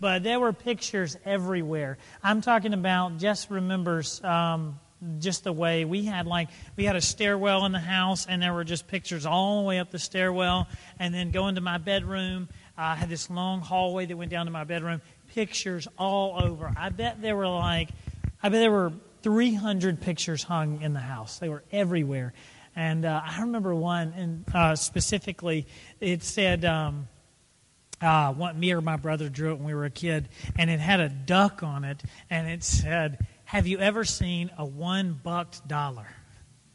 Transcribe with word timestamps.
but 0.00 0.22
there 0.22 0.40
were 0.40 0.54
pictures 0.54 1.18
everywhere. 1.22 1.98
I'm 2.22 2.40
talking 2.40 2.72
about 2.72 3.18
Jess 3.18 3.50
remembers 3.50 4.24
um, 4.24 4.80
just 5.18 5.44
the 5.44 5.52
way 5.52 5.84
we 5.84 6.06
had 6.06 6.26
like 6.26 6.48
we 6.76 6.84
had 6.86 6.96
a 6.96 7.02
stairwell 7.02 7.66
in 7.66 7.72
the 7.72 7.78
house, 7.78 8.24
and 8.24 8.40
there 8.40 8.54
were 8.54 8.64
just 8.64 8.88
pictures 8.88 9.26
all 9.26 9.60
the 9.60 9.68
way 9.68 9.80
up 9.80 9.90
the 9.90 9.98
stairwell, 9.98 10.66
and 10.98 11.12
then 11.12 11.30
going 11.30 11.56
to 11.56 11.60
my 11.60 11.76
bedroom. 11.76 12.48
I 12.78 12.94
had 12.94 13.10
this 13.10 13.28
long 13.28 13.60
hallway 13.60 14.06
that 14.06 14.16
went 14.16 14.30
down 14.30 14.46
to 14.46 14.50
my 14.50 14.64
bedroom. 14.64 15.02
Pictures 15.34 15.86
all 15.98 16.42
over. 16.42 16.72
I 16.74 16.88
bet 16.88 17.20
there 17.20 17.36
were 17.36 17.46
like, 17.46 17.90
I 18.42 18.48
bet 18.48 18.60
there 18.60 18.70
were 18.72 18.94
300 19.20 20.00
pictures 20.00 20.42
hung 20.42 20.80
in 20.80 20.94
the 20.94 21.00
house. 21.00 21.38
They 21.38 21.50
were 21.50 21.64
everywhere. 21.70 22.32
And 22.74 23.04
uh, 23.04 23.20
I 23.22 23.42
remember 23.42 23.74
one, 23.74 24.14
and 24.16 24.44
uh, 24.54 24.74
specifically, 24.74 25.66
it 26.00 26.22
said. 26.22 26.64
Um, 26.64 27.08
uh, 28.00 28.32
what 28.32 28.56
me 28.56 28.72
or 28.72 28.80
my 28.80 28.96
brother 28.96 29.28
drew 29.28 29.52
it 29.52 29.56
when 29.56 29.64
we 29.64 29.74
were 29.74 29.84
a 29.84 29.90
kid, 29.90 30.28
and 30.56 30.70
it 30.70 30.80
had 30.80 31.00
a 31.00 31.08
duck 31.08 31.62
on 31.62 31.84
it, 31.84 32.02
and 32.30 32.48
it 32.48 32.62
said, 32.62 33.26
"Have 33.44 33.66
you 33.66 33.78
ever 33.78 34.04
seen 34.04 34.50
a 34.58 34.64
one 34.64 35.18
bucked 35.22 35.66
dollar?" 35.66 36.06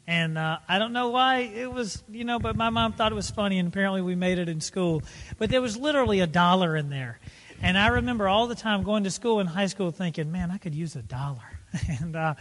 And 0.06 0.36
uh, 0.36 0.58
I 0.68 0.78
don't 0.78 0.92
know 0.92 1.10
why 1.10 1.38
it 1.38 1.72
was, 1.72 2.02
you 2.10 2.24
know, 2.24 2.40
but 2.40 2.56
my 2.56 2.70
mom 2.70 2.94
thought 2.94 3.12
it 3.12 3.14
was 3.14 3.30
funny, 3.30 3.58
and 3.58 3.68
apparently 3.68 4.02
we 4.02 4.16
made 4.16 4.38
it 4.38 4.48
in 4.48 4.60
school. 4.60 5.02
But 5.38 5.50
there 5.50 5.62
was 5.62 5.76
literally 5.76 6.20
a 6.20 6.26
dollar 6.26 6.76
in 6.76 6.90
there, 6.90 7.20
and 7.62 7.78
I 7.78 7.88
remember 7.88 8.26
all 8.26 8.46
the 8.46 8.56
time 8.56 8.82
going 8.82 9.04
to 9.04 9.10
school 9.10 9.40
in 9.40 9.46
high 9.46 9.66
school 9.66 9.90
thinking, 9.90 10.32
"Man, 10.32 10.50
I 10.50 10.58
could 10.58 10.74
use 10.74 10.96
a 10.96 11.02
dollar," 11.02 11.60
and 12.00 12.16
uh, 12.16 12.34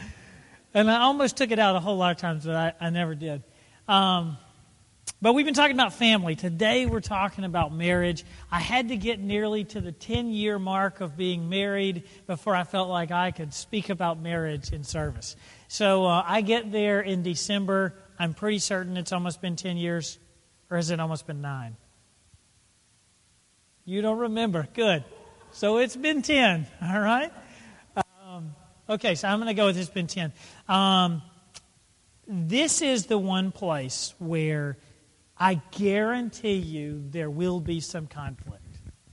and 0.74 0.90
I 0.90 1.02
almost 1.02 1.38
took 1.38 1.52
it 1.52 1.60
out 1.60 1.76
a 1.76 1.80
whole 1.80 1.98
lot 1.98 2.12
of 2.12 2.18
times, 2.18 2.46
but 2.46 2.56
I, 2.56 2.74
I 2.80 2.90
never 2.90 3.16
did. 3.16 3.44
Um, 3.88 4.38
but 5.22 5.34
we've 5.34 5.46
been 5.46 5.54
talking 5.54 5.76
about 5.76 5.94
family. 5.94 6.36
Today 6.36 6.86
we're 6.86 7.02
talking 7.02 7.44
about 7.44 7.74
marriage. 7.74 8.24
I 8.50 8.60
had 8.60 8.90
to 8.90 8.98
get 8.98 9.20
nearly 9.20 9.66
to 9.66 9.82
the 9.82 9.92
10 9.92 10.32
year 10.32 10.58
mark 10.58 11.02
of 11.02 11.18
being 11.18 11.50
married 11.50 12.04
before 12.26 12.56
I 12.56 12.64
felt 12.64 12.90
like 12.90 13.12
I 13.12 13.32
could 13.32 13.54
speak 13.54 13.90
about 13.90 14.20
marriage 14.20 14.72
in 14.72 14.84
service. 14.86 15.36
So 15.68 16.06
uh, 16.06 16.24
I 16.26 16.40
get 16.42 16.72
there 16.72 17.02
in 17.02 17.22
December. 17.22 17.96
I'm 18.18 18.34
pretty 18.34 18.60
certain 18.60 18.96
it's 18.96 19.12
almost 19.12 19.42
been 19.42 19.58
10 19.58 19.76
years, 19.76 20.20
or 20.70 20.78
has 20.78 20.90
it 20.90 21.00
almost 21.02 21.28
been 21.28 21.42
nine? 21.42 21.76
You 23.84 24.02
don't 24.02 24.20
remember. 24.20 24.68
Good. 24.74 25.04
So 25.52 25.80
it's 25.80 25.98
been 25.98 26.22
10, 26.22 26.66
all 26.82 27.00
right? 27.00 27.32
Um, 28.26 28.56
okay, 28.90 29.16
so 29.16 29.28
I'm 29.28 29.40
going 29.40 29.48
to 29.48 29.54
go 29.54 29.66
with 29.66 29.78
it's 29.78 29.90
been 29.90 30.08
10. 30.08 30.32
Um, 30.70 31.24
this 32.26 32.82
is 32.82 33.08
the 33.08 33.18
one 33.18 33.52
place 33.52 34.14
where 34.20 34.78
I 35.40 35.62
guarantee 35.72 36.56
you 36.56 37.04
there 37.10 37.30
will 37.30 37.62
be 37.62 37.80
some 37.80 38.08
conflict. 38.08 38.64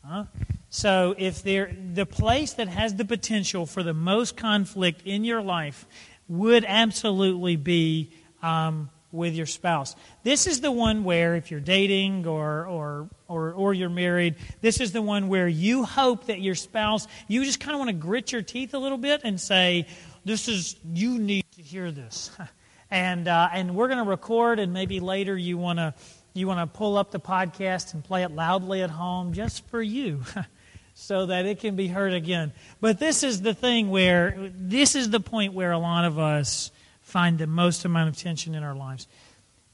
Huh? 0.05 0.25
So, 0.69 1.15
if 1.17 1.43
there, 1.43 1.75
the 1.95 2.07
place 2.07 2.55
that 2.55 2.69
has 2.69 2.95
the 2.97 3.05
potential 3.05 3.67
for 3.67 3.83
the 3.83 3.95
most 3.95 4.37
conflict 4.37 5.03
in 5.05 5.25
your 5.25 5.41
life 5.41 5.87
would 6.29 6.65
absolutely 6.67 7.57
be 7.57 8.11
um, 8.43 8.91
with 9.13 9.35
your 9.35 9.47
spouse. 9.47 9.95
This 10.25 10.47
is 10.47 10.61
the 10.61 10.71
one 10.71 11.05
where, 11.05 11.37
if 11.37 11.51
you're 11.51 11.61
dating 11.61 12.27
or, 12.27 12.67
or, 12.67 13.09
or, 13.29 13.53
or 13.53 13.75
you're 13.75 13.89
married, 13.89 14.35
this 14.61 14.81
is 14.81 14.93
the 14.93 15.03
one 15.03 15.29
where 15.29 15.49
you 15.49 15.85
hope 15.85 16.27
that 16.27 16.41
your 16.41 16.55
spouse, 16.55 17.07
you 17.29 17.45
just 17.45 17.61
kind 17.61 17.75
of 17.75 17.79
want 17.79 17.89
to 17.89 17.97
grit 17.97 18.33
your 18.33 18.43
teeth 18.43 18.75
a 18.75 18.79
little 18.79 18.99
bit 18.99 19.23
and 19.25 19.41
say, 19.41 19.87
This 20.25 20.49
is, 20.49 20.77
you 20.93 21.19
need 21.19 21.45
to 21.53 21.63
hear 21.63 21.91
this. 21.91 22.31
and, 22.91 23.29
uh, 23.29 23.49
and 23.53 23.75
we're 23.75 23.89
going 23.89 24.05
to 24.05 24.09
record, 24.09 24.59
and 24.59 24.73
maybe 24.73 25.01
later 25.01 25.37
you 25.37 25.59
want 25.59 25.79
to 25.79 25.95
you 26.37 26.47
want 26.47 26.61
to 26.61 26.79
pull 26.79 26.97
up 26.97 27.11
the 27.11 27.21
podcast 27.21 27.95
and 27.95 28.05
play 28.05 28.23
it 28.23 28.31
loudly 28.31 28.83
at 28.83 28.91
home 28.91 29.33
just 29.33 29.67
for 29.69 29.83
you 29.83 30.23
so 30.95 31.27
that 31.27 31.47
it 31.47 31.61
can 31.61 31.77
be 31.77 31.89
heard 31.89 32.13
again. 32.13 32.53
But 32.81 32.99
this 32.99 33.23
is 33.23 33.43
the 33.43 33.55
thing 33.55 33.91
where, 33.91 34.51
this 34.55 34.95
is 34.95 35.11
the 35.11 35.21
point 35.21 35.53
where 35.53 35.73
a 35.73 35.79
lot 35.79 36.05
of 36.05 36.19
us 36.19 36.71
find 37.01 37.39
the 37.39 37.47
most 37.47 37.85
amount 37.85 38.09
of 38.09 38.17
tension 38.17 38.55
in 38.55 38.63
our 38.63 38.75
lives. 38.75 39.07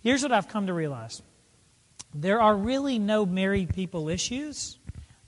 Here's 0.02 0.22
what 0.22 0.32
I've 0.32 0.48
come 0.48 0.66
to 0.66 0.74
realize 0.74 1.22
there 2.14 2.40
are 2.42 2.54
really 2.54 2.98
no 2.98 3.24
married 3.24 3.74
people 3.74 4.08
issues, 4.08 4.78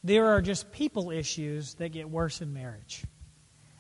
there 0.03 0.27
are 0.27 0.43
just 0.43 0.71
people 0.71 1.11
issues 1.11 1.75
that 1.75 1.91
get 1.93 2.11
worse 2.11 2.43
in 2.43 2.53
marriage. 2.53 3.05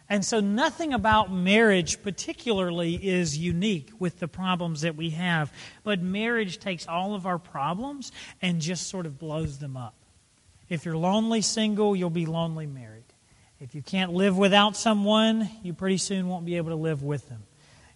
And 0.09 0.23
so, 0.23 0.41
nothing 0.41 0.93
about 0.93 1.33
marriage 1.33 2.03
particularly 2.03 2.95
is 2.95 3.39
unique 3.39 3.91
with 3.99 4.19
the 4.19 4.29
problems 4.29 4.83
that 4.83 4.97
we 4.97 5.11
have. 5.11 5.51
But 5.83 6.03
marriage 6.03 6.59
takes 6.59 6.87
all 6.87 7.15
of 7.15 7.27
our 7.27 7.39
problems 7.39 8.13
and 8.43 8.61
just 8.61 8.89
sort 8.89 9.07
of 9.07 9.19
blows 9.19 9.59
them 9.59 9.77
up. 9.77 9.95
If 10.69 10.85
you're 10.85 10.97
lonely 10.97 11.41
single, 11.41 11.97
you'll 11.97 12.11
be 12.11 12.27
lonely 12.27 12.67
married. 12.67 13.05
If 13.61 13.75
you 13.75 13.81
can't 13.81 14.13
live 14.13 14.37
without 14.37 14.77
someone, 14.77 15.49
you 15.63 15.73
pretty 15.73 15.97
soon 15.97 16.29
won't 16.29 16.45
be 16.45 16.57
able 16.57 16.71
to 16.71 16.77
live 16.77 17.03
with 17.03 17.29
them. 17.31 17.45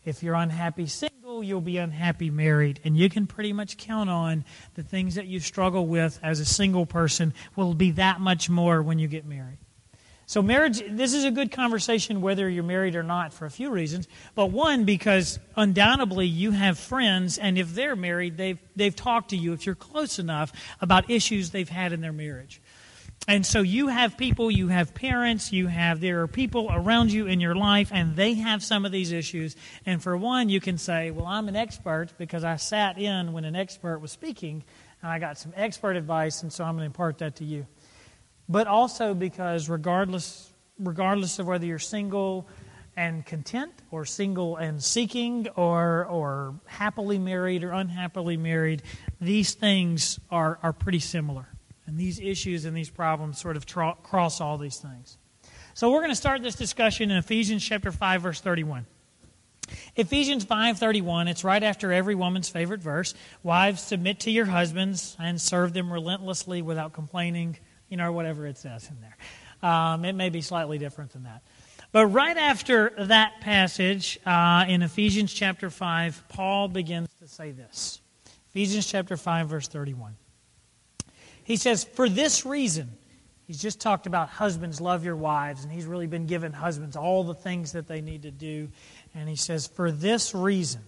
If 0.04 0.22
you're 0.22 0.34
unhappy 0.34 0.86
single, 0.86 1.42
you'll 1.42 1.60
be 1.60 1.76
unhappy 1.76 2.30
married. 2.30 2.80
And 2.84 2.96
you 2.96 3.10
can 3.10 3.26
pretty 3.26 3.52
much 3.52 3.76
count 3.76 4.08
on 4.08 4.46
the 4.74 4.82
things 4.82 5.16
that 5.16 5.26
you 5.26 5.40
struggle 5.40 5.86
with 5.86 6.18
as 6.22 6.40
a 6.40 6.46
single 6.46 6.86
person 6.86 7.34
will 7.54 7.74
be 7.74 7.90
that 7.92 8.18
much 8.18 8.48
more 8.48 8.82
when 8.82 8.98
you 8.98 9.08
get 9.08 9.26
married. 9.26 9.58
So, 10.28 10.42
marriage, 10.42 10.82
this 10.86 11.14
is 11.14 11.24
a 11.24 11.30
good 11.30 11.50
conversation 11.52 12.20
whether 12.20 12.46
you're 12.50 12.62
married 12.62 12.96
or 12.96 13.02
not 13.02 13.32
for 13.32 13.46
a 13.46 13.50
few 13.50 13.70
reasons. 13.70 14.06
But 14.34 14.48
one, 14.48 14.84
because 14.84 15.38
undoubtedly 15.56 16.26
you 16.26 16.50
have 16.50 16.78
friends, 16.78 17.38
and 17.38 17.56
if 17.56 17.74
they're 17.74 17.96
married, 17.96 18.36
they've, 18.36 18.58
they've 18.76 18.94
talked 18.94 19.30
to 19.30 19.38
you, 19.38 19.54
if 19.54 19.64
you're 19.64 19.74
close 19.74 20.18
enough, 20.18 20.52
about 20.82 21.08
issues 21.08 21.48
they've 21.48 21.66
had 21.66 21.94
in 21.94 22.02
their 22.02 22.12
marriage. 22.12 22.60
And 23.26 23.46
so 23.46 23.62
you 23.62 23.88
have 23.88 24.18
people, 24.18 24.50
you 24.50 24.68
have 24.68 24.92
parents, 24.92 25.50
you 25.50 25.66
have, 25.66 26.00
there 26.00 26.20
are 26.20 26.28
people 26.28 26.68
around 26.70 27.10
you 27.10 27.26
in 27.26 27.40
your 27.40 27.54
life, 27.54 27.90
and 27.90 28.14
they 28.14 28.34
have 28.34 28.62
some 28.62 28.84
of 28.84 28.92
these 28.92 29.12
issues. 29.12 29.56
And 29.86 30.02
for 30.02 30.14
one, 30.14 30.50
you 30.50 30.60
can 30.60 30.76
say, 30.76 31.10
Well, 31.10 31.24
I'm 31.24 31.48
an 31.48 31.56
expert 31.56 32.08
because 32.18 32.44
I 32.44 32.56
sat 32.56 32.98
in 32.98 33.32
when 33.32 33.46
an 33.46 33.56
expert 33.56 34.00
was 34.00 34.12
speaking, 34.12 34.62
and 35.00 35.10
I 35.10 35.20
got 35.20 35.38
some 35.38 35.54
expert 35.56 35.96
advice, 35.96 36.42
and 36.42 36.52
so 36.52 36.64
I'm 36.64 36.74
going 36.74 36.80
to 36.82 36.86
impart 36.86 37.16
that 37.18 37.36
to 37.36 37.46
you 37.46 37.66
but 38.48 38.66
also 38.66 39.14
because 39.14 39.68
regardless 39.68 40.52
regardless 40.78 41.38
of 41.38 41.46
whether 41.46 41.66
you're 41.66 41.78
single 41.78 42.48
and 42.96 43.24
content 43.26 43.72
or 43.90 44.04
single 44.04 44.56
and 44.56 44.82
seeking 44.82 45.48
or 45.56 46.06
or 46.06 46.54
happily 46.66 47.18
married 47.18 47.62
or 47.62 47.72
unhappily 47.72 48.36
married 48.36 48.82
these 49.20 49.54
things 49.54 50.18
are 50.30 50.58
are 50.62 50.72
pretty 50.72 51.00
similar. 51.00 51.48
And 51.86 51.98
these 51.98 52.20
issues 52.20 52.64
and 52.64 52.76
these 52.76 52.90
problems 52.90 53.40
sort 53.40 53.56
of 53.56 53.64
tra- 53.64 53.96
cross 54.02 54.42
all 54.42 54.58
these 54.58 54.76
things. 54.76 55.16
So 55.72 55.90
we're 55.90 56.00
going 56.00 56.10
to 56.10 56.16
start 56.16 56.42
this 56.42 56.54
discussion 56.54 57.10
in 57.10 57.16
Ephesians 57.16 57.64
chapter 57.64 57.92
5 57.92 58.22
verse 58.22 58.40
31 58.40 58.86
Ephesians 59.96 60.44
5:31 60.44 61.28
it's 61.28 61.44
right 61.44 61.62
after 61.62 61.92
every 61.92 62.14
woman's 62.14 62.48
favorite 62.48 62.80
verse. 62.80 63.14
Wives 63.42 63.82
submit 63.82 64.20
to 64.20 64.30
your 64.30 64.46
husbands 64.46 65.16
and 65.18 65.40
serve 65.40 65.72
them 65.72 65.92
relentlessly 65.92 66.62
without 66.62 66.92
complaining 66.92 67.58
you 67.88 67.96
know, 67.96 68.08
or 68.08 68.12
whatever 68.12 68.46
it 68.46 68.58
says 68.58 68.88
in 68.90 68.96
there. 69.00 69.16
Um, 69.70 70.04
it 70.04 70.14
may 70.14 70.28
be 70.30 70.40
slightly 70.40 70.78
different 70.78 71.12
than 71.12 71.24
that. 71.24 71.42
But 71.90 72.06
right 72.06 72.36
after 72.36 72.92
that 72.98 73.40
passage 73.40 74.18
uh, 74.26 74.66
in 74.68 74.82
Ephesians 74.82 75.32
chapter 75.32 75.70
5, 75.70 76.24
Paul 76.28 76.68
begins 76.68 77.08
to 77.20 77.28
say 77.28 77.50
this 77.50 78.00
Ephesians 78.50 78.86
chapter 78.86 79.16
5, 79.16 79.48
verse 79.48 79.68
31. 79.68 80.16
He 81.44 81.56
says, 81.56 81.84
For 81.84 82.08
this 82.08 82.44
reason, 82.44 82.90
he's 83.46 83.60
just 83.60 83.80
talked 83.80 84.06
about 84.06 84.28
husbands, 84.28 84.82
love 84.82 85.04
your 85.04 85.16
wives, 85.16 85.64
and 85.64 85.72
he's 85.72 85.86
really 85.86 86.06
been 86.06 86.26
giving 86.26 86.52
husbands 86.52 86.94
all 86.94 87.24
the 87.24 87.34
things 87.34 87.72
that 87.72 87.88
they 87.88 88.02
need 88.02 88.22
to 88.22 88.30
do. 88.30 88.68
And 89.14 89.28
he 89.28 89.36
says, 89.36 89.66
For 89.66 89.90
this 89.90 90.34
reason, 90.34 90.82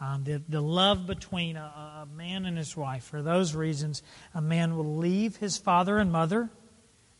um, 0.00 0.24
the, 0.24 0.42
the 0.48 0.60
love 0.62 1.06
between 1.06 1.56
a, 1.56 2.04
a 2.04 2.08
man 2.16 2.46
and 2.46 2.56
his 2.56 2.76
wife. 2.76 3.04
For 3.04 3.20
those 3.20 3.54
reasons, 3.54 4.02
a 4.34 4.40
man 4.40 4.76
will 4.76 4.96
leave 4.96 5.36
his 5.36 5.58
father 5.58 5.98
and 5.98 6.10
mother, 6.10 6.48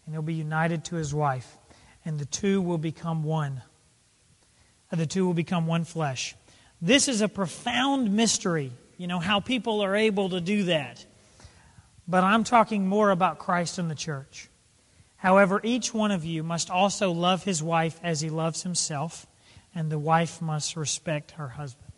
and 0.06 0.14
he'll 0.14 0.22
be 0.22 0.34
united 0.34 0.84
to 0.86 0.96
his 0.96 1.14
wife, 1.14 1.58
and 2.04 2.18
the 2.18 2.24
two 2.24 2.62
will 2.62 2.78
become 2.78 3.22
one. 3.22 3.62
The 4.90 5.06
two 5.06 5.26
will 5.26 5.34
become 5.34 5.66
one 5.66 5.84
flesh. 5.84 6.34
This 6.82 7.06
is 7.06 7.20
a 7.20 7.28
profound 7.28 8.12
mystery, 8.12 8.72
you 8.96 9.06
know, 9.06 9.18
how 9.18 9.40
people 9.40 9.82
are 9.82 9.94
able 9.94 10.30
to 10.30 10.40
do 10.40 10.64
that. 10.64 11.04
But 12.08 12.24
I'm 12.24 12.42
talking 12.42 12.88
more 12.88 13.10
about 13.10 13.38
Christ 13.38 13.78
and 13.78 13.90
the 13.90 13.94
church. 13.94 14.48
However, 15.16 15.60
each 15.62 15.92
one 15.92 16.10
of 16.10 16.24
you 16.24 16.42
must 16.42 16.70
also 16.70 17.12
love 17.12 17.44
his 17.44 17.62
wife 17.62 18.00
as 18.02 18.22
he 18.22 18.30
loves 18.30 18.62
himself, 18.62 19.26
and 19.74 19.92
the 19.92 19.98
wife 19.98 20.40
must 20.40 20.76
respect 20.76 21.32
her 21.32 21.48
husband. 21.48 21.89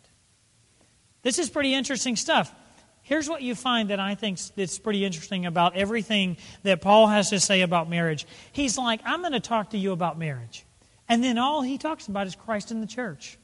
This 1.23 1.39
is 1.39 1.49
pretty 1.49 1.73
interesting 1.73 2.15
stuff. 2.15 2.53
Here's 3.01 3.27
what 3.27 3.41
you 3.41 3.55
find 3.55 3.89
that 3.89 3.99
I 3.99 4.15
think 4.15 4.39
that's 4.55 4.79
pretty 4.79 5.03
interesting 5.03 5.45
about 5.45 5.75
everything 5.75 6.37
that 6.63 6.79
Paul 6.79 7.07
has 7.07 7.31
to 7.31 7.39
say 7.39 7.61
about 7.61 7.89
marriage. 7.89 8.25
He's 8.53 8.77
like, 8.77 9.01
I'm 9.03 9.19
going 9.21 9.33
to 9.33 9.41
talk 9.41 9.71
to 9.71 9.77
you 9.77 9.91
about 9.91 10.17
marriage. 10.17 10.65
And 11.09 11.21
then 11.21 11.37
all 11.37 11.61
he 11.61 11.77
talks 11.77 12.07
about 12.07 12.27
is 12.27 12.35
Christ 12.35 12.71
in 12.71 12.79
the 12.79 12.87
church. 12.87 13.37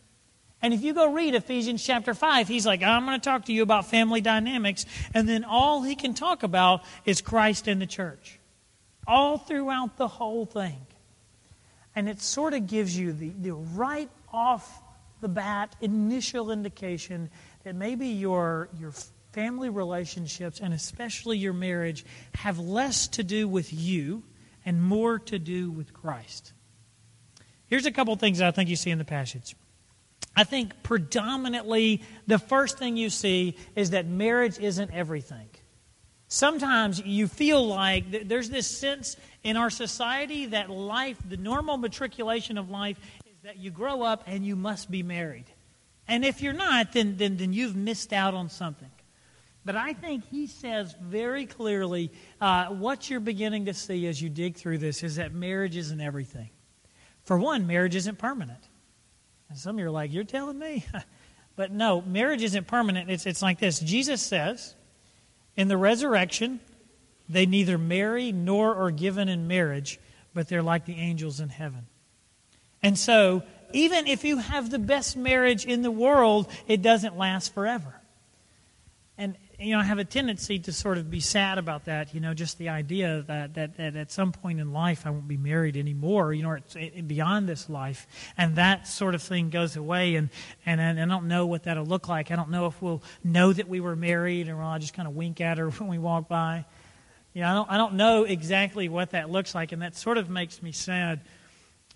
And 0.61 0.73
if 0.73 0.81
you 0.81 0.93
go 0.93 1.11
read 1.13 1.35
Ephesians 1.35 1.83
chapter 1.83 2.13
5, 2.13 2.47
he's 2.47 2.65
like, 2.65 2.83
I'm 2.83 3.05
going 3.05 3.19
to 3.19 3.23
talk 3.23 3.45
to 3.45 3.53
you 3.53 3.63
about 3.63 3.85
family 3.85 4.21
dynamics. 4.21 4.85
And 5.13 5.27
then 5.27 5.43
all 5.43 5.81
he 5.83 5.95
can 5.95 6.13
talk 6.13 6.43
about 6.43 6.83
is 7.05 7.19
Christ 7.21 7.67
in 7.67 7.79
the 7.79 7.85
church. 7.85 8.39
all 9.09 9.39
throughout 9.39 9.97
the 9.97 10.07
whole 10.07 10.45
thing. 10.45 10.85
And 11.95 12.07
it 12.07 12.21
sort 12.21 12.53
of 12.53 12.67
gives 12.67 12.97
you 12.97 13.11
the, 13.11 13.29
the 13.29 13.53
right 13.53 14.09
off 14.31 14.81
the 15.19 15.27
bat 15.27 15.75
initial 15.81 16.51
indication 16.51 17.29
that 17.69 17.75
maybe 17.75 18.07
your, 18.07 18.67
your 18.79 18.91
family 19.31 19.69
relationships 19.69 20.59
and 20.59 20.73
especially 20.73 21.37
your 21.37 21.53
marriage 21.53 22.03
have 22.33 22.57
less 22.57 23.07
to 23.07 23.23
do 23.23 23.47
with 23.47 23.71
you 23.71 24.23
and 24.65 24.81
more 24.81 25.19
to 25.19 25.37
do 25.37 25.69
with 25.69 25.93
Christ. 25.93 26.53
Here's 27.67 27.85
a 27.85 27.91
couple 27.91 28.15
things 28.15 28.41
I 28.41 28.49
think 28.49 28.71
you 28.71 28.75
see 28.75 28.89
in 28.89 28.97
the 28.97 29.05
passage. 29.05 29.55
I 30.35 30.45
think 30.45 30.81
predominantly 30.81 32.01
the 32.25 32.39
first 32.39 32.79
thing 32.79 32.97
you 32.97 33.11
see 33.11 33.55
is 33.75 33.91
that 33.91 34.07
marriage 34.07 34.57
isn't 34.57 34.91
everything. 34.91 35.49
Sometimes 36.27 36.99
you 36.99 37.27
feel 37.27 37.67
like 37.67 38.27
there's 38.27 38.49
this 38.49 38.65
sense 38.65 39.15
in 39.43 39.57
our 39.57 39.69
society 39.69 40.47
that 40.47 40.71
life, 40.71 41.19
the 41.23 41.37
normal 41.37 41.77
matriculation 41.77 42.57
of 42.57 42.71
life, 42.71 42.97
is 43.27 43.43
that 43.43 43.57
you 43.57 43.69
grow 43.69 44.01
up 44.01 44.23
and 44.25 44.43
you 44.43 44.55
must 44.55 44.89
be 44.89 45.03
married. 45.03 45.45
And 46.09 46.25
if 46.25 46.41
you're 46.41 46.53
not, 46.53 46.91
then, 46.91 47.15
then, 47.17 47.37
then 47.37 47.53
you've 47.53 47.75
missed 47.75 48.11
out 48.11 48.33
on 48.33 48.49
something. 48.49 48.89
But 49.63 49.75
I 49.75 49.93
think 49.93 50.27
he 50.29 50.47
says 50.47 50.95
very 50.99 51.45
clearly 51.45 52.11
uh, 52.41 52.67
what 52.67 53.09
you're 53.09 53.19
beginning 53.19 53.65
to 53.65 53.73
see 53.73 54.07
as 54.07 54.19
you 54.19 54.27
dig 54.27 54.55
through 54.55 54.79
this 54.79 55.03
is 55.03 55.17
that 55.17 55.33
marriage 55.33 55.77
isn't 55.77 56.01
everything. 56.01 56.49
For 57.23 57.37
one, 57.37 57.67
marriage 57.67 57.95
isn't 57.95 58.17
permanent. 58.17 58.67
And 59.49 59.57
some 59.57 59.75
of 59.75 59.79
you 59.79 59.85
are 59.85 59.91
like, 59.91 60.11
You're 60.11 60.23
telling 60.23 60.57
me? 60.57 60.83
but 61.55 61.71
no, 61.71 62.01
marriage 62.01 62.41
isn't 62.41 62.65
permanent. 62.65 63.11
It's, 63.11 63.27
it's 63.27 63.43
like 63.43 63.59
this 63.59 63.79
Jesus 63.79 64.21
says, 64.21 64.73
in 65.55 65.67
the 65.67 65.77
resurrection, 65.77 66.59
they 67.27 67.45
neither 67.45 67.77
marry 67.77 68.31
nor 68.31 68.75
are 68.75 68.89
given 68.89 69.29
in 69.29 69.47
marriage, 69.47 69.99
but 70.33 70.47
they're 70.47 70.63
like 70.63 70.85
the 70.85 70.95
angels 70.95 71.39
in 71.39 71.49
heaven. 71.49 71.85
And 72.81 72.97
so, 72.97 73.43
even 73.73 74.07
if 74.07 74.23
you 74.23 74.37
have 74.37 74.69
the 74.69 74.79
best 74.79 75.15
marriage 75.15 75.65
in 75.65 75.81
the 75.81 75.91
world, 75.91 76.49
it 76.67 76.81
doesn't 76.81 77.17
last 77.17 77.53
forever. 77.53 77.93
And 79.17 79.35
you 79.59 79.73
know, 79.73 79.81
I 79.81 79.83
have 79.83 79.99
a 79.99 80.05
tendency 80.05 80.59
to 80.59 80.71
sort 80.71 80.97
of 80.97 81.11
be 81.11 81.19
sad 81.19 81.57
about 81.57 81.85
that. 81.85 82.13
You 82.13 82.21
know, 82.21 82.33
just 82.33 82.57
the 82.57 82.69
idea 82.69 83.23
that, 83.27 83.55
that, 83.55 83.75
that 83.75 83.95
at 83.97 84.11
some 84.11 84.31
point 84.31 84.59
in 84.59 84.71
life 84.71 85.05
I 85.05 85.09
won't 85.09 85.27
be 85.27 85.35
married 85.35 85.75
anymore. 85.75 86.33
You 86.33 86.43
know, 86.43 86.51
it's 86.53 86.75
it, 86.75 87.07
beyond 87.07 87.49
this 87.49 87.69
life, 87.69 88.07
and 88.37 88.55
that 88.55 88.87
sort 88.87 89.15
of 89.15 89.21
thing 89.21 89.49
goes 89.49 89.75
away. 89.75 90.15
And, 90.15 90.29
and 90.65 90.79
and 90.79 91.01
I 91.01 91.05
don't 91.05 91.27
know 91.27 91.45
what 91.45 91.63
that'll 91.63 91.85
look 91.85 92.07
like. 92.07 92.31
I 92.31 92.37
don't 92.37 92.49
know 92.49 92.67
if 92.67 92.81
we'll 92.81 93.03
know 93.23 93.51
that 93.51 93.67
we 93.67 93.81
were 93.81 93.95
married, 93.95 94.47
or 94.47 94.61
I'll 94.61 94.79
just 94.79 94.93
kind 94.93 95.07
of 95.07 95.15
wink 95.15 95.41
at 95.41 95.57
her 95.57 95.69
when 95.71 95.89
we 95.89 95.97
walk 95.97 96.29
by. 96.29 96.65
You 97.33 97.41
know, 97.41 97.49
I 97.49 97.53
don't 97.53 97.71
I 97.71 97.77
don't 97.77 97.93
know 97.95 98.23
exactly 98.23 98.87
what 98.87 99.11
that 99.11 99.29
looks 99.29 99.53
like, 99.53 99.73
and 99.73 99.81
that 99.81 99.95
sort 99.97 100.17
of 100.17 100.29
makes 100.29 100.61
me 100.61 100.71
sad. 100.71 101.19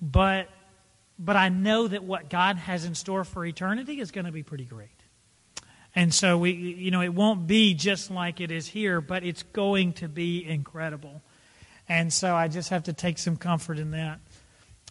But 0.01 0.49
but 1.18 1.36
I 1.36 1.50
know 1.50 1.88
that 1.88 2.04
what 2.04 2.30
God 2.30 2.57
has 2.57 2.86
in 2.86 2.95
store 2.95 3.24
for 3.24 3.45
eternity 3.45 4.00
is 4.00 4.12
going 4.12 4.25
to 4.25 4.31
be 4.31 4.44
pretty 4.44 4.65
great. 4.65 4.89
And 5.95 6.13
so 6.13 6.38
we, 6.39 6.51
you 6.51 6.92
know, 6.92 7.01
it 7.01 7.13
won't 7.13 7.45
be 7.45 7.75
just 7.75 8.10
like 8.10 8.42
it 8.42 8.51
is 8.51 8.68
here, 8.68 9.00
but 9.00 9.24
it's 9.24 9.44
going 9.44 9.94
to 9.94 10.07
be 10.07 10.44
incredible. 10.44 11.21
And 11.88 12.12
so 12.12 12.36
I 12.36 12.48
just 12.48 12.69
have 12.69 12.83
to 12.83 12.94
take 12.94 13.19
some 13.19 13.38
comfort 13.38 13.77
in 13.77 13.92
that. 13.92 14.19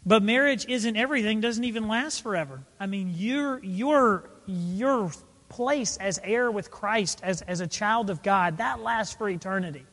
But 0.05 0.23
marriage 0.23 0.67
isn't 0.69 0.97
everything, 0.97 1.41
doesn't 1.41 1.65
even 1.65 1.89
last 1.89 2.23
forever. 2.23 2.63
I 2.79 2.87
mean, 2.87 3.15
your, 3.17 3.63
your, 3.65 4.31
your 4.47 5.11
place 5.49 5.97
as 5.97 6.21
heir 6.23 6.51
with 6.51 6.71
Christ, 6.71 7.21
as, 7.23 7.43
as 7.43 7.61
a 7.61 7.67
child 7.67 8.11
of 8.11 8.23
God, 8.23 8.59
that 8.59 8.81
lasts 8.81 9.15
for 9.15 9.29
eternity. 9.29 9.85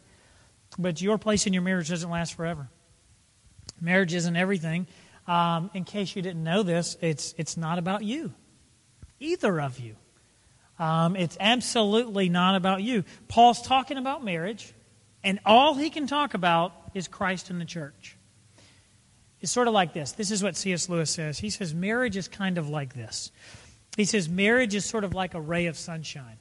But 0.77 1.01
your 1.01 1.17
place 1.17 1.47
in 1.47 1.53
your 1.53 1.61
marriage 1.61 1.89
doesn't 1.89 2.09
last 2.09 2.35
forever. 2.35 2.69
Marriage 3.81 4.13
isn't 4.13 4.35
everything. 4.35 4.87
Um, 5.29 5.69
in 5.75 5.83
case 5.83 6.15
you 6.15 6.23
didn't 6.23 6.43
know 6.43 6.63
this, 6.63 6.97
it's, 7.01 7.35
it's 7.37 7.55
not 7.55 7.77
about 7.77 8.03
you, 8.03 8.33
either 9.19 9.61
of 9.61 9.79
you. 9.79 9.95
Um, 10.79 11.15
it's 11.15 11.37
absolutely 11.39 12.29
not 12.29 12.55
about 12.55 12.81
you. 12.81 13.03
Paul's 13.27 13.61
talking 13.61 13.97
about 13.97 14.23
marriage, 14.23 14.73
and 15.23 15.39
all 15.45 15.75
he 15.75 15.91
can 15.91 16.07
talk 16.07 16.33
about 16.33 16.73
is 16.95 17.07
Christ 17.07 17.51
and 17.51 17.61
the 17.61 17.65
church. 17.65 18.17
It's 19.39 19.51
sort 19.51 19.67
of 19.67 19.73
like 19.75 19.93
this. 19.93 20.13
This 20.13 20.31
is 20.31 20.41
what 20.41 20.55
C.S. 20.55 20.89
Lewis 20.89 21.11
says. 21.11 21.37
He 21.37 21.51
says, 21.51 21.75
Marriage 21.75 22.17
is 22.17 22.27
kind 22.27 22.57
of 22.57 22.67
like 22.67 22.95
this. 22.95 23.31
He 23.97 24.05
says, 24.05 24.27
Marriage 24.27 24.73
is 24.73 24.83
sort 24.83 25.03
of 25.03 25.13
like 25.13 25.35
a 25.35 25.41
ray 25.41 25.67
of 25.67 25.77
sunshine. 25.77 26.39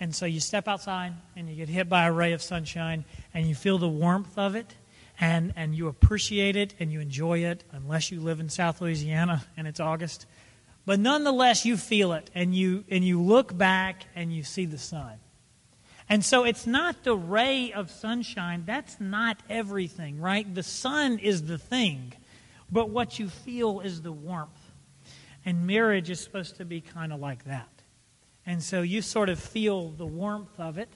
And 0.00 0.14
so 0.14 0.24
you 0.24 0.40
step 0.40 0.66
outside 0.66 1.12
and 1.36 1.46
you 1.46 1.56
get 1.56 1.68
hit 1.68 1.90
by 1.90 2.06
a 2.06 2.12
ray 2.12 2.32
of 2.32 2.40
sunshine 2.40 3.04
and 3.34 3.46
you 3.46 3.54
feel 3.54 3.76
the 3.76 3.86
warmth 3.86 4.38
of 4.38 4.54
it 4.54 4.74
and, 5.20 5.52
and 5.54 5.74
you 5.74 5.86
appreciate 5.86 6.56
it 6.56 6.74
and 6.80 6.90
you 6.90 6.98
enjoy 6.98 7.40
it, 7.40 7.62
unless 7.72 8.10
you 8.10 8.20
live 8.20 8.40
in 8.40 8.48
South 8.48 8.80
Louisiana 8.80 9.44
and 9.56 9.68
it's 9.68 9.78
August. 9.78 10.26
But 10.86 10.98
nonetheless, 10.98 11.66
you 11.66 11.76
feel 11.76 12.14
it 12.14 12.30
and 12.34 12.54
you, 12.54 12.84
and 12.88 13.04
you 13.04 13.20
look 13.20 13.56
back 13.56 14.06
and 14.16 14.32
you 14.32 14.42
see 14.42 14.64
the 14.64 14.78
sun. 14.78 15.18
And 16.08 16.24
so 16.24 16.44
it's 16.44 16.66
not 16.66 17.04
the 17.04 17.14
ray 17.14 17.72
of 17.72 17.90
sunshine. 17.90 18.64
That's 18.66 18.98
not 18.98 19.40
everything, 19.48 20.18
right? 20.18 20.52
The 20.52 20.64
sun 20.64 21.18
is 21.18 21.44
the 21.44 21.58
thing. 21.58 22.14
But 22.72 22.88
what 22.88 23.18
you 23.18 23.28
feel 23.28 23.80
is 23.80 24.02
the 24.02 24.10
warmth. 24.10 24.72
And 25.44 25.66
marriage 25.66 26.10
is 26.10 26.18
supposed 26.18 26.56
to 26.56 26.64
be 26.64 26.80
kind 26.80 27.12
of 27.12 27.20
like 27.20 27.44
that. 27.44 27.68
And 28.46 28.62
so 28.62 28.82
you 28.82 29.02
sort 29.02 29.28
of 29.28 29.38
feel 29.38 29.90
the 29.90 30.06
warmth 30.06 30.58
of 30.58 30.78
it. 30.78 30.88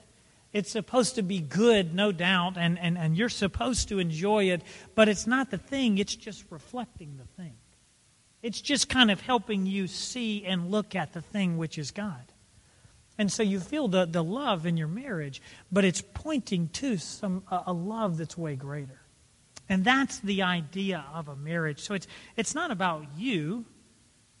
It's 0.55 0.71
supposed 0.71 1.15
to 1.15 1.21
be 1.21 1.41
good, 1.41 1.93
no 1.93 2.13
doubt, 2.13 2.55
and, 2.55 2.79
and, 2.79 2.97
and 2.97 3.17
you're 3.17 3.27
supposed 3.27 3.89
to 3.89 3.99
enjoy 3.99 4.45
it, 4.45 4.61
but 4.95 5.09
it's 5.09 5.27
not 5.27 5.51
the 5.51 5.57
thing, 5.57 5.97
it's 5.97 6.15
just 6.15 6.45
reflecting 6.49 7.17
the 7.17 7.25
thing. 7.43 7.55
It's 8.41 8.61
just 8.61 8.87
kind 8.87 9.11
of 9.11 9.19
helping 9.19 9.65
you 9.65 9.87
see 9.87 10.45
and 10.45 10.71
look 10.71 10.95
at 10.95 11.11
the 11.11 11.19
thing 11.19 11.57
which 11.57 11.77
is 11.77 11.91
God. 11.91 12.31
And 13.17 13.29
so 13.29 13.43
you 13.43 13.59
feel 13.59 13.89
the, 13.89 14.05
the 14.05 14.23
love 14.23 14.65
in 14.65 14.77
your 14.77 14.87
marriage, 14.87 15.41
but 15.73 15.83
it's 15.83 16.01
pointing 16.13 16.69
to 16.69 16.95
some 16.99 17.43
a, 17.51 17.63
a 17.67 17.73
love 17.73 18.15
that's 18.15 18.37
way 18.37 18.55
greater. 18.55 19.01
And 19.67 19.83
that's 19.83 20.19
the 20.19 20.43
idea 20.43 21.03
of 21.13 21.27
a 21.27 21.35
marriage. 21.35 21.81
So 21.81 21.95
it's, 21.95 22.07
it's 22.37 22.55
not 22.55 22.71
about 22.71 23.03
you. 23.17 23.65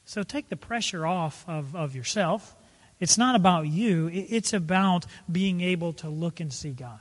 So 0.05 0.23
take 0.23 0.47
the 0.47 0.55
pressure 0.55 1.05
off 1.05 1.43
of, 1.45 1.75
of 1.75 1.93
yourself. 1.93 2.55
It's 2.99 3.17
not 3.17 3.35
about 3.35 3.67
you. 3.67 4.09
It's 4.11 4.53
about 4.53 5.05
being 5.29 5.61
able 5.61 5.93
to 5.93 6.09
look 6.09 6.39
and 6.39 6.51
see 6.51 6.71
God. 6.71 6.99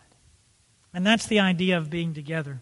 And 0.93 1.07
that's 1.07 1.27
the 1.27 1.41
idea 1.41 1.79
of 1.79 1.91
being 1.91 2.15
together. 2.15 2.61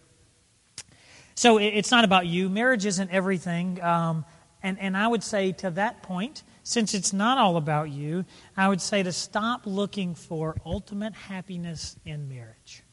So 1.35 1.57
it's 1.57 1.91
not 1.91 2.03
about 2.03 2.27
you. 2.27 2.49
Marriage 2.49 2.85
isn't 2.85 3.09
everything. 3.11 3.81
Um, 3.81 4.25
and, 4.61 4.79
and 4.79 4.95
I 4.95 5.07
would 5.07 5.23
say 5.23 5.51
to 5.53 5.71
that 5.71 6.03
point, 6.03 6.43
since 6.63 6.93
it's 6.93 7.11
not 7.11 7.37
all 7.37 7.57
about 7.57 7.89
you, 7.89 8.25
I 8.55 8.69
would 8.69 8.81
say 8.81 9.03
to 9.03 9.11
stop 9.11 9.63
looking 9.65 10.15
for 10.15 10.55
ultimate 10.65 11.13
happiness 11.13 11.97
in 12.05 12.29
marriage. 12.29 12.83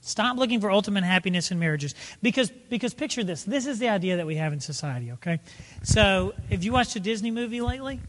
Stop 0.00 0.36
looking 0.36 0.60
for 0.60 0.70
ultimate 0.70 1.04
happiness 1.04 1.52
in 1.52 1.60
marriages. 1.60 1.94
Because, 2.20 2.50
because 2.50 2.92
picture 2.92 3.22
this 3.22 3.44
this 3.44 3.66
is 3.66 3.78
the 3.78 3.88
idea 3.88 4.16
that 4.16 4.26
we 4.26 4.34
have 4.34 4.52
in 4.52 4.58
society, 4.58 5.12
okay? 5.12 5.38
So, 5.84 6.34
if 6.50 6.64
you 6.64 6.72
watched 6.72 6.96
a 6.96 7.00
Disney 7.00 7.30
movie 7.30 7.60
lately, 7.60 8.00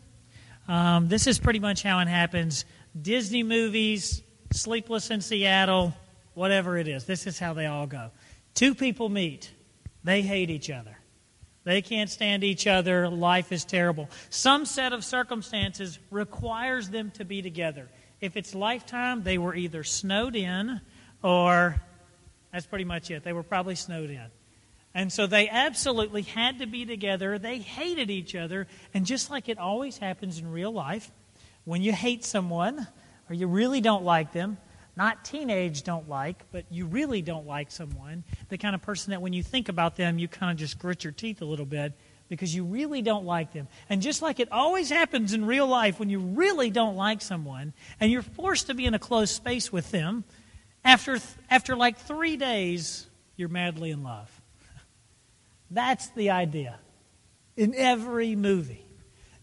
um, 0.68 1.08
this 1.08 1.28
is 1.28 1.40
pretty 1.40 1.60
much 1.60 1.84
how 1.84 2.00
it 2.00 2.08
happens. 2.08 2.66
Disney 3.00 3.44
movies, 3.44 4.22
Sleepless 4.52 5.10
in 5.10 5.22
Seattle, 5.22 5.94
whatever 6.34 6.78
it 6.78 6.88
is, 6.88 7.06
this 7.06 7.28
is 7.28 7.40
how 7.40 7.54
they 7.54 7.66
all 7.66 7.88
go. 7.88 8.12
Two 8.54 8.76
people 8.76 9.10
meet, 9.10 9.52
they 10.04 10.22
hate 10.22 10.50
each 10.50 10.70
other. 10.70 10.98
They 11.64 11.82
can't 11.82 12.10
stand 12.10 12.44
each 12.44 12.68
other. 12.68 13.10
Life 13.10 13.52
is 13.52 13.64
terrible. 13.64 14.10
Some 14.30 14.66
set 14.66 14.92
of 14.92 15.04
circumstances 15.04 15.98
requires 16.12 16.90
them 16.90 17.12
to 17.12 17.24
be 17.24 17.42
together. 17.42 17.88
If 18.20 18.36
it's 18.36 18.54
lifetime, 18.54 19.24
they 19.24 19.38
were 19.38 19.56
either 19.56 19.84
snowed 19.84 20.36
in 20.36 20.82
or 21.22 21.82
that's 22.52 22.66
pretty 22.66 22.84
much 22.86 23.10
it. 23.12 23.24
They 23.24 23.34
were 23.34 23.44
probably 23.44 23.76
snowed 23.76 24.10
in. 24.10 24.26
And 24.96 25.12
so 25.12 25.26
they 25.26 25.50
absolutely 25.50 26.22
had 26.22 26.60
to 26.60 26.68
be 26.68 26.86
together. 26.86 27.40
They 27.40 27.58
hated 27.58 28.12
each 28.12 28.36
other. 28.36 28.68
And 28.94 29.06
just 29.06 29.32
like 29.32 29.50
it 29.50 29.58
always 29.58 29.98
happens 29.98 30.40
in 30.40 30.52
real 30.52 30.72
life, 30.72 31.12
when 31.66 31.82
you 31.82 31.92
hate 31.92 32.24
someone 32.24 32.88
or 33.30 33.34
you 33.36 33.48
really 33.48 33.82
don't 33.82 34.04
like 34.04 34.34
them, 34.34 34.58
not 34.96 35.26
teenage 35.26 35.84
don't 35.84 36.08
like, 36.08 36.44
but 36.52 36.66
you 36.70 36.86
really 36.86 37.22
don't 37.24 37.48
like 37.48 37.72
someone, 37.72 38.24
the 38.50 38.58
kind 38.58 38.76
of 38.76 38.82
person 38.82 39.12
that 39.12 39.22
when 39.22 39.34
you 39.34 39.42
think 39.42 39.70
about 39.70 39.96
them, 39.96 40.20
you 40.20 40.28
kind 40.28 40.52
of 40.52 40.58
just 40.58 40.78
grit 40.78 41.04
your 41.04 41.14
teeth 41.14 41.42
a 41.42 41.46
little 41.46 41.66
bit 41.66 41.94
because 42.30 42.54
you 42.54 42.64
really 42.64 43.02
don't 43.02 43.26
like 43.26 43.54
them. 43.54 43.68
And 43.90 44.02
just 44.02 44.22
like 44.22 44.40
it 44.40 44.52
always 44.52 44.90
happens 44.90 45.34
in 45.34 45.46
real 45.46 45.68
life 45.68 46.00
when 46.00 46.10
you 46.10 46.20
really 46.20 46.70
don't 46.70 46.96
like 46.96 47.22
someone 47.22 47.74
and 48.00 48.12
you're 48.12 48.22
forced 48.22 48.68
to 48.68 48.76
be 48.76 48.86
in 48.86 48.94
a 48.94 49.00
close 49.00 49.32
space 49.32 49.72
with 49.72 49.90
them, 49.90 50.24
after, 50.86 51.18
after 51.50 51.76
like 51.76 51.98
three 51.98 52.38
days, 52.38 53.08
you're 53.36 53.50
madly 53.50 53.90
in 53.90 54.04
love. 54.04 54.43
That's 55.74 56.10
the 56.10 56.30
idea. 56.30 56.80
In 57.56 57.74
every 57.76 58.36
movie. 58.36 58.86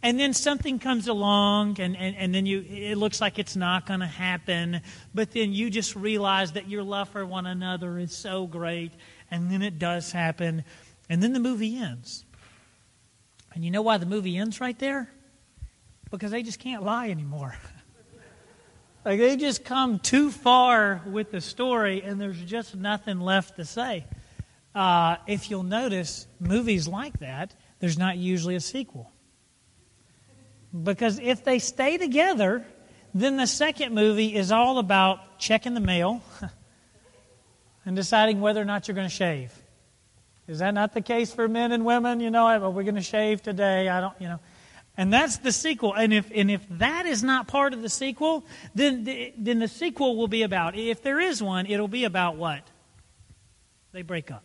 and 0.02 0.18
then 0.18 0.32
something 0.32 0.78
comes 0.78 1.08
along 1.08 1.78
and, 1.78 1.96
and, 1.96 2.16
and 2.16 2.34
then 2.34 2.46
you 2.46 2.64
it 2.66 2.96
looks 2.96 3.20
like 3.20 3.38
it's 3.38 3.54
not 3.54 3.86
going 3.86 4.00
to 4.00 4.06
happen 4.06 4.80
but 5.14 5.30
then 5.32 5.52
you 5.52 5.68
just 5.68 5.94
realize 5.94 6.52
that 6.52 6.68
your 6.68 6.82
love 6.82 7.08
for 7.10 7.24
one 7.26 7.46
another 7.46 7.98
is 7.98 8.16
so 8.16 8.46
great 8.46 8.92
and 9.30 9.50
then 9.50 9.62
it 9.62 9.78
does 9.78 10.10
happen 10.10 10.64
and 11.08 11.22
then 11.22 11.32
the 11.32 11.40
movie 11.40 11.76
ends. 11.76 12.24
And 13.52 13.64
you 13.64 13.70
know 13.72 13.82
why 13.82 13.98
the 13.98 14.06
movie 14.06 14.36
ends 14.38 14.60
right 14.60 14.78
there? 14.78 15.10
Because 16.10 16.30
they 16.30 16.42
just 16.44 16.60
can't 16.60 16.84
lie 16.84 17.10
anymore. 17.10 17.56
Like 19.02 19.18
they 19.18 19.38
just 19.38 19.64
come 19.64 19.98
too 19.98 20.30
far 20.30 21.00
with 21.06 21.30
the 21.30 21.40
story 21.40 22.02
and 22.02 22.20
there's 22.20 22.38
just 22.42 22.76
nothing 22.76 23.18
left 23.18 23.56
to 23.56 23.64
say 23.64 24.04
uh, 24.74 25.16
if 25.26 25.50
you'll 25.50 25.62
notice 25.62 26.26
movies 26.38 26.86
like 26.86 27.18
that 27.20 27.54
there's 27.80 27.98
not 27.98 28.16
usually 28.16 28.54
a 28.54 28.60
sequel 28.60 29.10
because 30.84 31.18
if 31.18 31.44
they 31.44 31.58
stay 31.58 31.98
together, 31.98 32.64
then 33.12 33.36
the 33.36 33.46
second 33.46 33.94
movie 33.94 34.34
is 34.34 34.52
all 34.52 34.78
about 34.78 35.38
checking 35.38 35.74
the 35.74 35.80
mail 35.80 36.22
and 37.84 37.96
deciding 37.96 38.40
whether 38.40 38.60
or 38.60 38.64
not 38.64 38.86
you're 38.86 38.94
going 38.94 39.08
to 39.08 39.14
shave. 39.14 39.52
Is 40.46 40.60
that 40.60 40.74
not 40.74 40.94
the 40.94 41.00
case 41.00 41.32
for 41.32 41.48
men 41.48 41.72
and 41.72 41.84
women? 41.84 42.20
You 42.20 42.30
know, 42.30 42.46
are 42.46 42.70
we 42.70 42.84
going 42.84 42.96
to 42.96 43.00
shave 43.00 43.42
today? 43.42 43.88
I 43.88 44.00
don't, 44.00 44.14
you 44.20 44.28
know. 44.28 44.40
And 44.96 45.12
that's 45.12 45.38
the 45.38 45.52
sequel. 45.52 45.94
And 45.94 46.12
if, 46.12 46.30
and 46.34 46.50
if 46.50 46.66
that 46.70 47.06
is 47.06 47.22
not 47.22 47.46
part 47.46 47.72
of 47.72 47.82
the 47.82 47.88
sequel, 47.88 48.44
then 48.74 49.04
the, 49.04 49.32
then 49.38 49.60
the 49.60 49.68
sequel 49.68 50.16
will 50.16 50.28
be 50.28 50.42
about, 50.42 50.76
if 50.76 51.02
there 51.02 51.20
is 51.20 51.42
one, 51.42 51.66
it'll 51.66 51.88
be 51.88 52.04
about 52.04 52.36
what? 52.36 52.62
They 53.92 54.02
break 54.02 54.30
up. 54.30 54.44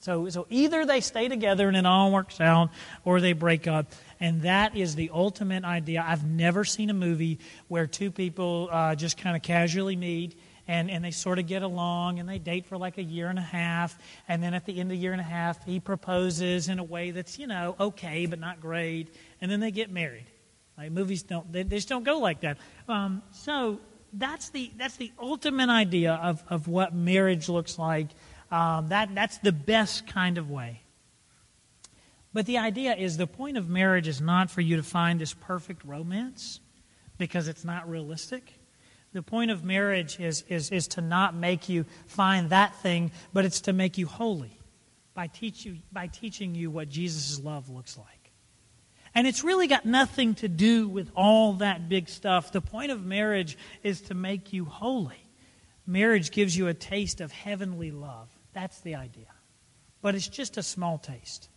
So, 0.00 0.28
so 0.28 0.46
either 0.50 0.84
they 0.84 1.00
stay 1.00 1.28
together 1.28 1.68
and 1.68 1.76
it 1.76 1.86
all 1.86 2.12
works 2.12 2.40
out, 2.40 2.70
or 3.04 3.20
they 3.20 3.32
break 3.32 3.66
up. 3.66 3.92
And 4.20 4.42
that 4.42 4.76
is 4.76 4.94
the 4.94 5.10
ultimate 5.12 5.64
idea. 5.64 6.04
I've 6.06 6.24
never 6.24 6.64
seen 6.64 6.90
a 6.90 6.94
movie 6.94 7.38
where 7.68 7.86
two 7.86 8.10
people 8.10 8.68
uh, 8.70 8.94
just 8.94 9.18
kind 9.18 9.36
of 9.36 9.42
casually 9.42 9.96
meet 9.96 10.38
and, 10.68 10.90
and 10.90 11.04
they 11.04 11.10
sort 11.10 11.38
of 11.38 11.46
get 11.46 11.62
along 11.62 12.18
and 12.18 12.28
they 12.28 12.38
date 12.38 12.66
for 12.66 12.76
like 12.76 12.98
a 12.98 13.02
year 13.02 13.28
and 13.28 13.38
a 13.38 13.42
half. 13.42 13.98
And 14.28 14.42
then 14.42 14.54
at 14.54 14.64
the 14.64 14.80
end 14.80 14.90
of 14.90 14.96
the 14.96 15.02
year 15.02 15.12
and 15.12 15.20
a 15.20 15.24
half, 15.24 15.64
he 15.64 15.80
proposes 15.80 16.68
in 16.68 16.78
a 16.78 16.84
way 16.84 17.10
that's, 17.10 17.38
you 17.38 17.46
know, 17.46 17.76
okay, 17.78 18.26
but 18.26 18.38
not 18.38 18.60
great. 18.60 19.14
And 19.40 19.50
then 19.50 19.60
they 19.60 19.70
get 19.70 19.90
married. 19.90 20.26
Like 20.76 20.92
movies 20.92 21.22
don't, 21.22 21.50
they, 21.52 21.62
they 21.62 21.76
just 21.76 21.88
don't 21.88 22.04
go 22.04 22.18
like 22.18 22.40
that. 22.40 22.58
Um, 22.88 23.22
so 23.30 23.80
that's 24.12 24.50
the, 24.50 24.70
that's 24.76 24.96
the 24.96 25.12
ultimate 25.18 25.70
idea 25.70 26.14
of, 26.14 26.42
of 26.48 26.68
what 26.68 26.94
marriage 26.94 27.48
looks 27.48 27.78
like. 27.78 28.08
Um, 28.50 28.88
that, 28.88 29.14
that's 29.14 29.38
the 29.38 29.52
best 29.52 30.06
kind 30.06 30.38
of 30.38 30.50
way. 30.50 30.82
But 32.32 32.46
the 32.46 32.58
idea 32.58 32.94
is 32.94 33.16
the 33.16 33.26
point 33.26 33.56
of 33.56 33.68
marriage 33.68 34.06
is 34.06 34.20
not 34.20 34.50
for 34.50 34.60
you 34.60 34.76
to 34.76 34.82
find 34.82 35.20
this 35.20 35.32
perfect 35.32 35.84
romance 35.84 36.60
because 37.18 37.48
it's 37.48 37.64
not 37.64 37.88
realistic. 37.88 38.52
The 39.12 39.22
point 39.22 39.50
of 39.50 39.64
marriage 39.64 40.20
is, 40.20 40.44
is, 40.48 40.70
is 40.70 40.88
to 40.88 41.00
not 41.00 41.34
make 41.34 41.70
you 41.70 41.86
find 42.06 42.50
that 42.50 42.76
thing, 42.76 43.10
but 43.32 43.46
it's 43.46 43.62
to 43.62 43.72
make 43.72 43.96
you 43.96 44.06
holy 44.06 44.60
by, 45.14 45.28
teach 45.28 45.64
you, 45.64 45.78
by 45.90 46.08
teaching 46.08 46.54
you 46.54 46.70
what 46.70 46.90
Jesus' 46.90 47.40
love 47.40 47.70
looks 47.70 47.96
like. 47.96 48.32
And 49.14 49.26
it's 49.26 49.42
really 49.42 49.66
got 49.66 49.86
nothing 49.86 50.34
to 50.36 50.48
do 50.48 50.86
with 50.86 51.10
all 51.16 51.54
that 51.54 51.88
big 51.88 52.10
stuff. 52.10 52.52
The 52.52 52.60
point 52.60 52.92
of 52.92 53.06
marriage 53.06 53.56
is 53.82 54.02
to 54.02 54.14
make 54.14 54.52
you 54.52 54.66
holy. 54.66 55.24
Marriage 55.86 56.30
gives 56.32 56.54
you 56.54 56.68
a 56.68 56.74
taste 56.74 57.22
of 57.22 57.32
heavenly 57.32 57.90
love. 57.90 58.28
That's 58.56 58.80
the 58.80 58.94
idea. 58.94 59.26
But 60.00 60.14
it's 60.14 60.28
just 60.28 60.56
a 60.56 60.62
small 60.62 60.96
taste. 60.96 61.50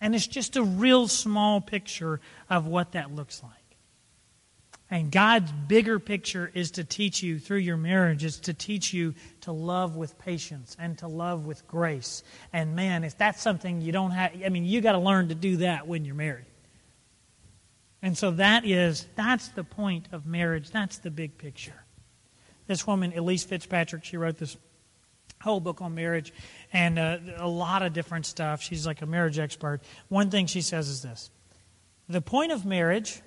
And 0.00 0.12
it's 0.12 0.26
just 0.26 0.56
a 0.56 0.64
real 0.64 1.06
small 1.06 1.60
picture 1.60 2.20
of 2.50 2.66
what 2.66 2.92
that 2.92 3.14
looks 3.14 3.44
like. 3.44 3.52
And 4.90 5.12
God's 5.12 5.52
bigger 5.52 6.00
picture 6.00 6.50
is 6.52 6.72
to 6.72 6.82
teach 6.82 7.22
you 7.22 7.38
through 7.38 7.58
your 7.58 7.76
marriage, 7.76 8.24
is 8.24 8.40
to 8.40 8.54
teach 8.54 8.92
you 8.92 9.14
to 9.42 9.52
love 9.52 9.94
with 9.94 10.18
patience 10.18 10.76
and 10.80 10.98
to 10.98 11.06
love 11.06 11.46
with 11.46 11.64
grace. 11.68 12.24
And 12.52 12.74
man, 12.74 13.04
if 13.04 13.16
that's 13.16 13.40
something 13.40 13.80
you 13.80 13.92
don't 13.92 14.10
have, 14.10 14.32
I 14.44 14.48
mean, 14.48 14.64
you 14.64 14.80
got 14.80 14.92
to 14.92 14.98
learn 14.98 15.28
to 15.28 15.36
do 15.36 15.58
that 15.58 15.86
when 15.86 16.04
you're 16.04 16.16
married. 16.16 16.46
And 18.02 18.18
so 18.18 18.32
that 18.32 18.66
is, 18.66 19.06
that's 19.14 19.46
the 19.50 19.62
point 19.62 20.08
of 20.10 20.26
marriage. 20.26 20.72
That's 20.72 20.98
the 20.98 21.10
big 21.12 21.38
picture. 21.38 21.84
This 22.66 22.84
woman, 22.84 23.12
Elyse 23.12 23.46
Fitzpatrick, 23.46 24.02
she 24.02 24.16
wrote 24.16 24.38
this 24.38 24.56
whole 25.42 25.60
book 25.60 25.82
on 25.82 25.94
marriage 25.94 26.32
and 26.72 26.98
uh, 26.98 27.18
a 27.36 27.48
lot 27.48 27.82
of 27.82 27.92
different 27.92 28.26
stuff. 28.26 28.62
She's 28.62 28.86
like 28.86 29.02
a 29.02 29.06
marriage 29.06 29.38
expert. 29.38 29.80
One 30.08 30.30
thing 30.30 30.46
she 30.46 30.60
says 30.60 30.88
is 30.88 31.02
this 31.02 31.30
The 32.08 32.20
point 32.20 32.52
of 32.52 32.64
marriage 32.64 33.20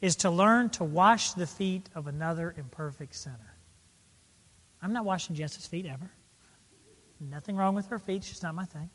is 0.00 0.16
to 0.16 0.30
learn 0.30 0.70
to 0.70 0.84
wash 0.84 1.32
the 1.32 1.46
feet 1.46 1.88
of 1.94 2.06
another 2.06 2.54
imperfect 2.56 3.14
sinner. 3.14 3.56
I'm 4.80 4.92
not 4.92 5.04
washing 5.04 5.34
Jess's 5.34 5.66
feet 5.66 5.86
ever. 5.86 6.10
Nothing 7.18 7.56
wrong 7.56 7.74
with 7.74 7.88
her 7.88 7.98
feet. 7.98 8.24
She's 8.24 8.42
not 8.42 8.54
my 8.54 8.66
thing. 8.66 8.90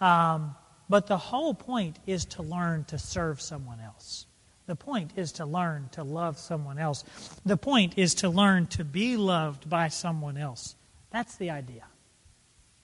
Um, 0.00 0.54
but 0.88 1.06
the 1.06 1.16
whole 1.16 1.54
point 1.54 1.98
is 2.06 2.26
to 2.26 2.42
learn 2.42 2.84
to 2.84 2.98
serve 2.98 3.40
someone 3.40 3.80
else. 3.80 4.26
The 4.66 4.76
point 4.76 5.12
is 5.16 5.32
to 5.32 5.46
learn 5.46 5.88
to 5.92 6.04
love 6.04 6.38
someone 6.38 6.78
else. 6.78 7.04
The 7.44 7.56
point 7.56 7.94
is 7.96 8.14
to 8.16 8.28
learn 8.28 8.66
to 8.68 8.84
be 8.84 9.16
loved 9.16 9.68
by 9.68 9.88
someone 9.88 10.36
else. 10.36 10.75
That's 11.10 11.36
the 11.36 11.50
idea. 11.50 11.84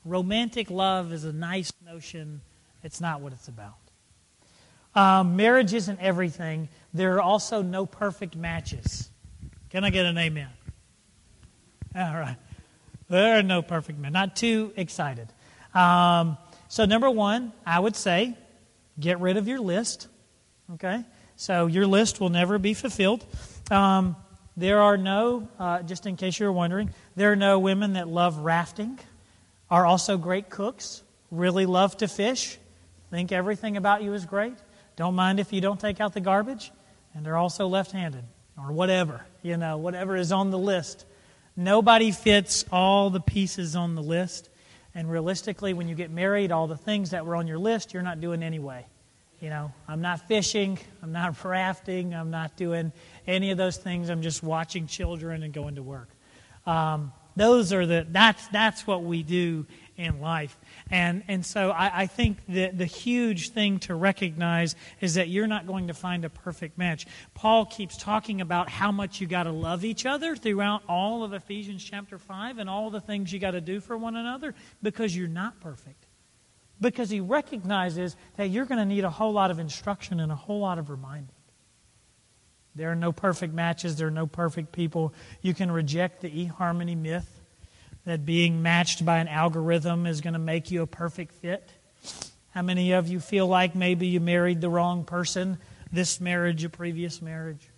Romantic 0.04 0.70
love 0.70 1.12
is 1.12 1.24
a 1.24 1.32
nice 1.32 1.72
notion, 1.84 2.40
it's 2.82 3.00
not 3.00 3.20
what 3.20 3.32
it's 3.32 3.48
about. 3.48 3.76
Um, 4.94 5.36
marriage 5.36 5.72
isn't 5.72 6.00
everything. 6.00 6.68
There 6.92 7.16
are 7.16 7.20
also 7.22 7.62
no 7.62 7.86
perfect 7.86 8.36
matches. 8.36 9.08
Can 9.70 9.84
I 9.84 9.90
get 9.90 10.04
an 10.04 10.18
amen? 10.18 10.50
All 11.96 12.14
right. 12.14 12.36
There 13.08 13.38
are 13.38 13.42
no 13.42 13.62
perfect 13.62 13.98
men. 13.98 14.12
Not 14.12 14.36
too 14.36 14.72
excited. 14.76 15.28
Um, 15.74 16.36
so, 16.68 16.84
number 16.84 17.10
one, 17.10 17.52
I 17.66 17.78
would 17.78 17.96
say 17.96 18.36
get 18.98 19.20
rid 19.20 19.36
of 19.36 19.48
your 19.48 19.60
list. 19.60 20.08
Okay? 20.74 21.04
So, 21.36 21.66
your 21.66 21.86
list 21.86 22.20
will 22.20 22.28
never 22.30 22.58
be 22.58 22.74
fulfilled. 22.74 23.24
Um, 23.70 24.16
there 24.56 24.80
are 24.80 24.96
no, 24.96 25.48
uh, 25.58 25.82
just 25.82 26.06
in 26.06 26.16
case 26.16 26.38
you're 26.38 26.52
wondering, 26.52 26.90
there 27.14 27.32
are 27.32 27.36
no 27.36 27.58
women 27.58 27.94
that 27.94 28.08
love 28.08 28.38
rafting, 28.38 28.98
are 29.70 29.86
also 29.86 30.16
great 30.16 30.50
cooks, 30.50 31.02
really 31.30 31.66
love 31.66 31.96
to 31.98 32.08
fish, 32.08 32.58
think 33.10 33.32
everything 33.32 33.76
about 33.76 34.02
you 34.02 34.12
is 34.12 34.26
great, 34.26 34.54
don't 34.96 35.14
mind 35.14 35.40
if 35.40 35.52
you 35.52 35.60
don't 35.60 35.80
take 35.80 36.00
out 36.00 36.12
the 36.12 36.20
garbage, 36.20 36.70
and 37.14 37.24
they're 37.24 37.36
also 37.36 37.66
left 37.66 37.92
handed, 37.92 38.24
or 38.58 38.72
whatever, 38.72 39.24
you 39.42 39.56
know, 39.56 39.78
whatever 39.78 40.16
is 40.16 40.32
on 40.32 40.50
the 40.50 40.58
list. 40.58 41.06
Nobody 41.56 42.12
fits 42.12 42.64
all 42.72 43.10
the 43.10 43.20
pieces 43.20 43.76
on 43.76 43.94
the 43.94 44.02
list. 44.02 44.48
And 44.94 45.10
realistically, 45.10 45.74
when 45.74 45.88
you 45.88 45.94
get 45.94 46.10
married, 46.10 46.52
all 46.52 46.66
the 46.66 46.76
things 46.76 47.10
that 47.10 47.24
were 47.26 47.36
on 47.36 47.46
your 47.46 47.58
list, 47.58 47.92
you're 47.92 48.02
not 48.02 48.20
doing 48.20 48.42
anyway. 48.42 48.86
You 49.40 49.48
know, 49.48 49.72
I'm 49.88 50.00
not 50.00 50.28
fishing, 50.28 50.78
I'm 51.02 51.12
not 51.12 51.44
rafting, 51.44 52.14
I'm 52.14 52.30
not 52.30 52.56
doing 52.56 52.92
any 53.26 53.50
of 53.50 53.58
those 53.58 53.76
things. 53.76 54.08
I'm 54.08 54.22
just 54.22 54.42
watching 54.42 54.86
children 54.86 55.42
and 55.42 55.52
going 55.52 55.74
to 55.74 55.82
work. 55.82 56.08
Um, 56.66 57.12
those 57.36 57.72
are 57.72 57.86
the 57.86 58.06
that's 58.10 58.46
that's 58.48 58.86
what 58.86 59.02
we 59.02 59.22
do 59.22 59.66
in 59.96 60.20
life. 60.20 60.56
And 60.90 61.22
and 61.28 61.44
so 61.44 61.70
I, 61.70 62.02
I 62.02 62.06
think 62.06 62.38
that 62.48 62.76
the 62.76 62.84
huge 62.84 63.50
thing 63.50 63.78
to 63.80 63.94
recognize 63.94 64.74
is 65.00 65.14
that 65.14 65.28
you're 65.28 65.46
not 65.46 65.66
going 65.66 65.88
to 65.88 65.94
find 65.94 66.24
a 66.24 66.30
perfect 66.30 66.76
match. 66.78 67.06
Paul 67.34 67.66
keeps 67.66 67.96
talking 67.96 68.40
about 68.40 68.68
how 68.68 68.92
much 68.92 69.20
you 69.20 69.26
got 69.26 69.44
to 69.44 69.52
love 69.52 69.84
each 69.84 70.04
other 70.04 70.36
throughout 70.36 70.82
all 70.88 71.24
of 71.24 71.32
Ephesians 71.32 71.82
chapter 71.82 72.18
five 72.18 72.58
and 72.58 72.68
all 72.68 72.90
the 72.90 73.00
things 73.00 73.32
you 73.32 73.38
got 73.38 73.52
to 73.52 73.60
do 73.60 73.80
for 73.80 73.96
one 73.96 74.16
another 74.16 74.54
because 74.82 75.16
you're 75.16 75.28
not 75.28 75.60
perfect. 75.60 76.06
Because 76.80 77.10
he 77.10 77.20
recognizes 77.20 78.16
that 78.36 78.50
you're 78.50 78.64
going 78.64 78.80
to 78.80 78.84
need 78.84 79.04
a 79.04 79.10
whole 79.10 79.32
lot 79.32 79.50
of 79.50 79.58
instruction 79.58 80.18
and 80.20 80.32
a 80.32 80.36
whole 80.36 80.60
lot 80.60 80.78
of 80.78 80.90
reminding. 80.90 81.34
There 82.74 82.90
are 82.90 82.96
no 82.96 83.12
perfect 83.12 83.52
matches, 83.52 83.96
there 83.96 84.08
are 84.08 84.12
no 84.12 84.26
perfect 84.26 84.72
people. 84.72 85.12
You 85.42 85.52
can 85.52 85.70
reject 85.70 86.22
the 86.22 86.30
eHarmony 86.30 86.96
myth 86.96 87.28
that 88.04 88.24
being 88.24 88.62
matched 88.62 89.04
by 89.04 89.18
an 89.18 89.28
algorithm 89.28 90.06
is 90.06 90.20
going 90.20 90.32
to 90.32 90.38
make 90.38 90.70
you 90.70 90.82
a 90.82 90.86
perfect 90.86 91.34
fit. 91.34 91.70
How 92.50 92.62
many 92.62 92.92
of 92.92 93.08
you 93.08 93.20
feel 93.20 93.46
like 93.46 93.74
maybe 93.74 94.06
you 94.06 94.20
married 94.20 94.60
the 94.60 94.70
wrong 94.70 95.04
person, 95.04 95.58
this 95.92 96.20
marriage, 96.20 96.64
a 96.64 96.68
previous 96.68 97.20
marriage? 97.20 97.68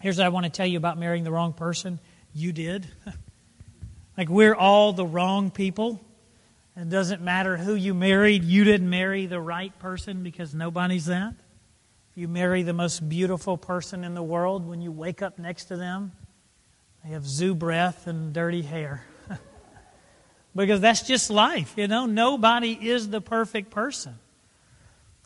Here's 0.00 0.18
what 0.18 0.26
I 0.26 0.28
want 0.28 0.44
to 0.44 0.50
tell 0.50 0.66
you 0.66 0.76
about 0.76 0.98
marrying 0.98 1.24
the 1.24 1.32
wrong 1.32 1.54
person. 1.54 1.98
You 2.34 2.52
did. 2.52 2.86
like 4.18 4.28
we're 4.28 4.54
all 4.54 4.92
the 4.92 5.06
wrong 5.06 5.50
people. 5.50 6.00
It 6.76 6.90
doesn't 6.90 7.22
matter 7.22 7.56
who 7.56 7.74
you 7.74 7.94
married, 7.94 8.44
you 8.44 8.64
didn't 8.64 8.90
marry 8.90 9.24
the 9.24 9.40
right 9.40 9.76
person 9.78 10.22
because 10.22 10.54
nobody's 10.54 11.06
that 11.06 11.34
you 12.16 12.28
marry 12.28 12.62
the 12.62 12.72
most 12.72 13.06
beautiful 13.06 13.58
person 13.58 14.02
in 14.02 14.14
the 14.14 14.22
world, 14.22 14.66
when 14.66 14.80
you 14.80 14.90
wake 14.90 15.20
up 15.20 15.38
next 15.38 15.66
to 15.66 15.76
them, 15.76 16.12
they 17.04 17.10
have 17.10 17.26
zoo 17.26 17.54
breath 17.54 18.06
and 18.06 18.32
dirty 18.32 18.62
hair. 18.62 19.04
because 20.56 20.80
that's 20.80 21.02
just 21.02 21.28
life, 21.28 21.74
you 21.76 21.86
know. 21.86 22.06
Nobody 22.06 22.72
is 22.72 23.10
the 23.10 23.20
perfect 23.20 23.70
person. 23.70 24.14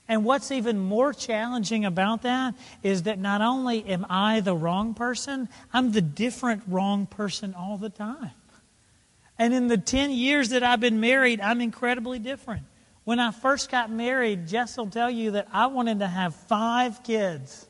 And 0.08 0.24
what's 0.24 0.50
even 0.50 0.80
more 0.80 1.12
challenging 1.12 1.84
about 1.84 2.22
that 2.22 2.56
is 2.82 3.04
that 3.04 3.20
not 3.20 3.40
only 3.40 3.84
am 3.86 4.04
I 4.10 4.40
the 4.40 4.56
wrong 4.56 4.92
person, 4.92 5.48
I'm 5.72 5.92
the 5.92 6.02
different 6.02 6.64
wrong 6.66 7.06
person 7.06 7.54
all 7.54 7.78
the 7.78 7.90
time. 7.90 8.32
And 9.38 9.54
in 9.54 9.68
the 9.68 9.78
10 9.78 10.10
years 10.10 10.48
that 10.48 10.64
I've 10.64 10.80
been 10.80 10.98
married, 10.98 11.40
I'm 11.40 11.60
incredibly 11.60 12.18
different. 12.18 12.64
When 13.10 13.18
I 13.18 13.32
first 13.32 13.72
got 13.72 13.90
married, 13.90 14.46
Jess 14.46 14.76
will 14.76 14.86
tell 14.86 15.10
you 15.10 15.32
that 15.32 15.48
I 15.52 15.66
wanted 15.66 15.98
to 15.98 16.06
have 16.06 16.32
five 16.32 17.02
kids. 17.02 17.66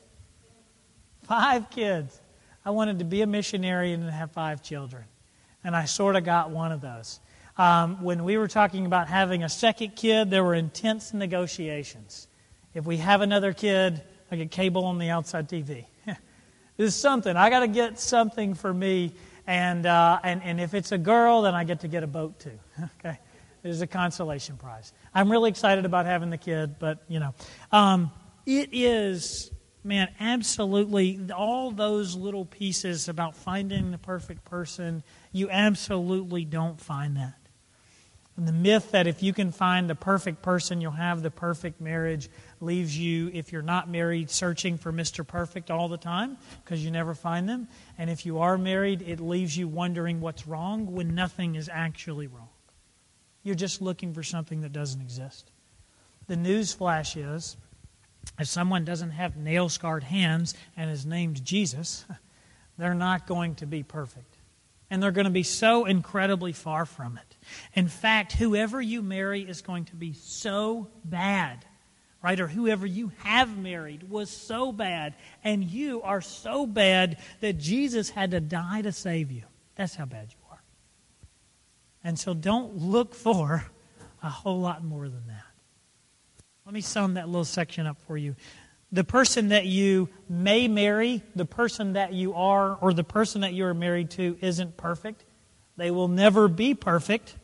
Five 1.23 1.71
kids. 1.71 2.21
I 2.63 2.69
wanted 2.69 2.99
to 2.99 3.05
be 3.05 3.23
a 3.23 3.25
missionary 3.25 3.91
and 3.93 4.07
have 4.07 4.29
five 4.33 4.61
children. 4.61 5.03
And 5.63 5.75
I 5.75 5.85
sort 5.85 6.15
of 6.15 6.25
got 6.25 6.51
one 6.51 6.71
of 6.71 6.79
those. 6.79 7.19
Um, 7.57 8.03
when 8.03 8.23
we 8.23 8.37
were 8.37 8.47
talking 8.47 8.85
about 8.85 9.07
having 9.07 9.41
a 9.41 9.49
second 9.49 9.95
kid, 9.95 10.29
there 10.29 10.43
were 10.43 10.53
intense 10.53 11.11
negotiations. 11.11 12.27
If 12.75 12.85
we 12.85 12.97
have 12.97 13.21
another 13.21 13.51
kid, 13.51 13.99
I 14.31 14.35
get 14.35 14.51
cable 14.51 14.85
on 14.85 14.99
the 14.99 15.09
outside 15.09 15.49
TV. 15.49 15.85
this 16.05 16.17
is 16.77 16.95
something. 16.95 17.35
I 17.35 17.49
got 17.49 17.61
to 17.61 17.67
get 17.67 17.99
something 17.99 18.53
for 18.53 18.71
me. 18.71 19.15
And, 19.47 19.87
uh, 19.87 20.19
and, 20.23 20.43
and 20.43 20.61
if 20.61 20.75
it's 20.75 20.91
a 20.91 20.99
girl, 20.99 21.41
then 21.41 21.55
I 21.55 21.63
get 21.63 21.79
to 21.79 21.87
get 21.87 22.03
a 22.03 22.07
boat 22.07 22.39
too. 22.39 22.59
okay? 22.99 23.17
There's 23.63 23.81
a 23.81 23.87
consolation 23.87 24.57
prize. 24.57 24.91
I'm 25.13 25.31
really 25.31 25.49
excited 25.49 25.85
about 25.85 26.05
having 26.05 26.29
the 26.29 26.37
kid, 26.37 26.77
but, 26.79 27.03
you 27.07 27.19
know. 27.19 27.33
Um, 27.71 28.11
it 28.45 28.69
is, 28.71 29.51
man, 29.83 30.09
absolutely 30.19 31.19
all 31.35 31.71
those 31.71 32.15
little 32.15 32.45
pieces 32.45 33.07
about 33.07 33.35
finding 33.35 33.91
the 33.91 33.97
perfect 33.97 34.45
person, 34.45 35.03
you 35.31 35.49
absolutely 35.49 36.45
don't 36.45 36.79
find 36.79 37.17
that. 37.17 37.35
And 38.37 38.47
the 38.47 38.53
myth 38.53 38.91
that 38.91 39.07
if 39.07 39.21
you 39.21 39.33
can 39.33 39.51
find 39.51 39.89
the 39.89 39.95
perfect 39.95 40.41
person, 40.41 40.79
you'll 40.81 40.91
have 40.91 41.21
the 41.21 41.29
perfect 41.29 41.81
marriage 41.81 42.29
leaves 42.61 42.97
you, 42.97 43.29
if 43.33 43.51
you're 43.51 43.61
not 43.61 43.89
married, 43.89 44.31
searching 44.31 44.77
for 44.77 44.91
Mr. 44.91 45.27
Perfect 45.27 45.69
all 45.69 45.89
the 45.89 45.97
time 45.97 46.37
because 46.63 46.83
you 46.83 46.91
never 46.91 47.13
find 47.13 47.47
them. 47.47 47.67
And 47.97 48.09
if 48.09 48.25
you 48.25 48.39
are 48.39 48.57
married, 48.57 49.01
it 49.01 49.19
leaves 49.19 49.55
you 49.57 49.67
wondering 49.67 50.21
what's 50.21 50.47
wrong 50.47 50.93
when 50.93 51.13
nothing 51.13 51.55
is 51.55 51.69
actually 51.71 52.27
wrong. 52.27 52.47
You're 53.43 53.55
just 53.55 53.81
looking 53.81 54.13
for 54.13 54.23
something 54.23 54.61
that 54.61 54.73
doesn't 54.73 55.01
exist. 55.01 55.51
The 56.27 56.35
news 56.35 56.73
flash 56.73 57.17
is 57.17 57.57
if 58.39 58.47
someone 58.47 58.85
doesn't 58.85 59.11
have 59.11 59.35
nail 59.35 59.69
scarred 59.69 60.03
hands 60.03 60.53
and 60.77 60.89
is 60.91 61.05
named 61.05 61.43
Jesus, 61.43 62.05
they're 62.77 62.93
not 62.93 63.27
going 63.27 63.55
to 63.55 63.65
be 63.65 63.83
perfect. 63.83 64.37
And 64.89 65.01
they're 65.01 65.11
going 65.11 65.25
to 65.25 65.31
be 65.31 65.43
so 65.43 65.85
incredibly 65.85 66.51
far 66.51 66.85
from 66.85 67.17
it. 67.17 67.37
In 67.73 67.87
fact, 67.87 68.33
whoever 68.33 68.81
you 68.81 69.01
marry 69.01 69.41
is 69.41 69.61
going 69.61 69.85
to 69.85 69.95
be 69.95 70.13
so 70.13 70.89
bad, 71.05 71.65
right? 72.21 72.39
Or 72.39 72.47
whoever 72.47 72.85
you 72.85 73.11
have 73.19 73.57
married 73.57 74.09
was 74.09 74.29
so 74.29 74.73
bad, 74.73 75.15
and 75.45 75.63
you 75.63 76.01
are 76.01 76.19
so 76.19 76.65
bad 76.65 77.17
that 77.39 77.57
Jesus 77.57 78.09
had 78.09 78.31
to 78.31 78.41
die 78.41 78.81
to 78.81 78.91
save 78.91 79.31
you. 79.31 79.43
That's 79.75 79.95
how 79.95 80.05
bad 80.05 80.27
you 80.29 80.37
are. 80.37 80.40
And 82.03 82.17
so 82.17 82.33
don't 82.33 82.77
look 82.77 83.13
for 83.13 83.65
a 84.23 84.29
whole 84.29 84.59
lot 84.59 84.83
more 84.83 85.07
than 85.07 85.27
that. 85.27 85.43
Let 86.65 86.73
me 86.73 86.81
sum 86.81 87.15
that 87.15 87.27
little 87.27 87.45
section 87.45 87.85
up 87.87 87.99
for 88.07 88.17
you. 88.17 88.35
The 88.91 89.03
person 89.03 89.49
that 89.49 89.65
you 89.65 90.09
may 90.29 90.67
marry, 90.67 91.23
the 91.35 91.45
person 91.45 91.93
that 91.93 92.13
you 92.13 92.33
are, 92.33 92.75
or 92.75 92.93
the 92.93 93.03
person 93.03 93.41
that 93.41 93.53
you 93.53 93.65
are 93.65 93.73
married 93.73 94.11
to 94.11 94.37
isn't 94.41 94.77
perfect. 94.77 95.23
They 95.77 95.91
will 95.91 96.07
never 96.07 96.47
be 96.47 96.73
perfect. 96.73 97.35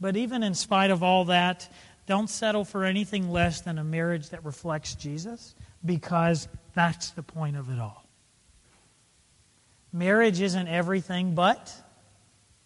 But 0.00 0.16
even 0.16 0.42
in 0.42 0.54
spite 0.54 0.90
of 0.90 1.02
all 1.02 1.26
that, 1.26 1.68
don't 2.06 2.28
settle 2.28 2.64
for 2.64 2.84
anything 2.84 3.30
less 3.30 3.62
than 3.62 3.78
a 3.78 3.84
marriage 3.84 4.30
that 4.30 4.44
reflects 4.44 4.94
Jesus 4.94 5.54
because 5.84 6.48
that's 6.74 7.10
the 7.10 7.22
point 7.22 7.56
of 7.56 7.70
it 7.70 7.78
all. 7.78 8.04
Marriage 9.92 10.40
isn't 10.40 10.68
everything, 10.68 11.34
but 11.34 11.72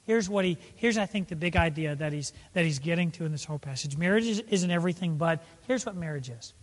here's 0.08 0.28
what 0.28 0.44
he 0.44 0.56
here's 0.74 0.98
I 0.98 1.06
think 1.06 1.28
the 1.28 1.36
big 1.36 1.54
idea 1.54 1.94
that 1.94 2.12
he's 2.12 2.32
that 2.54 2.64
he's 2.64 2.80
getting 2.80 3.12
to 3.12 3.24
in 3.24 3.30
this 3.30 3.44
whole 3.44 3.58
passage. 3.58 3.96
Marriage 3.96 4.42
isn't 4.48 4.70
everything, 4.70 5.18
but 5.18 5.44
here's 5.68 5.86
what 5.86 5.94
marriage 5.94 6.30
is. 6.30 6.54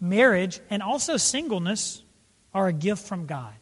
Marriage 0.00 0.60
and 0.70 0.82
also 0.82 1.16
singleness 1.18 2.02
are 2.54 2.68
a 2.68 2.72
gift 2.72 3.06
from 3.06 3.26
God. 3.26 3.52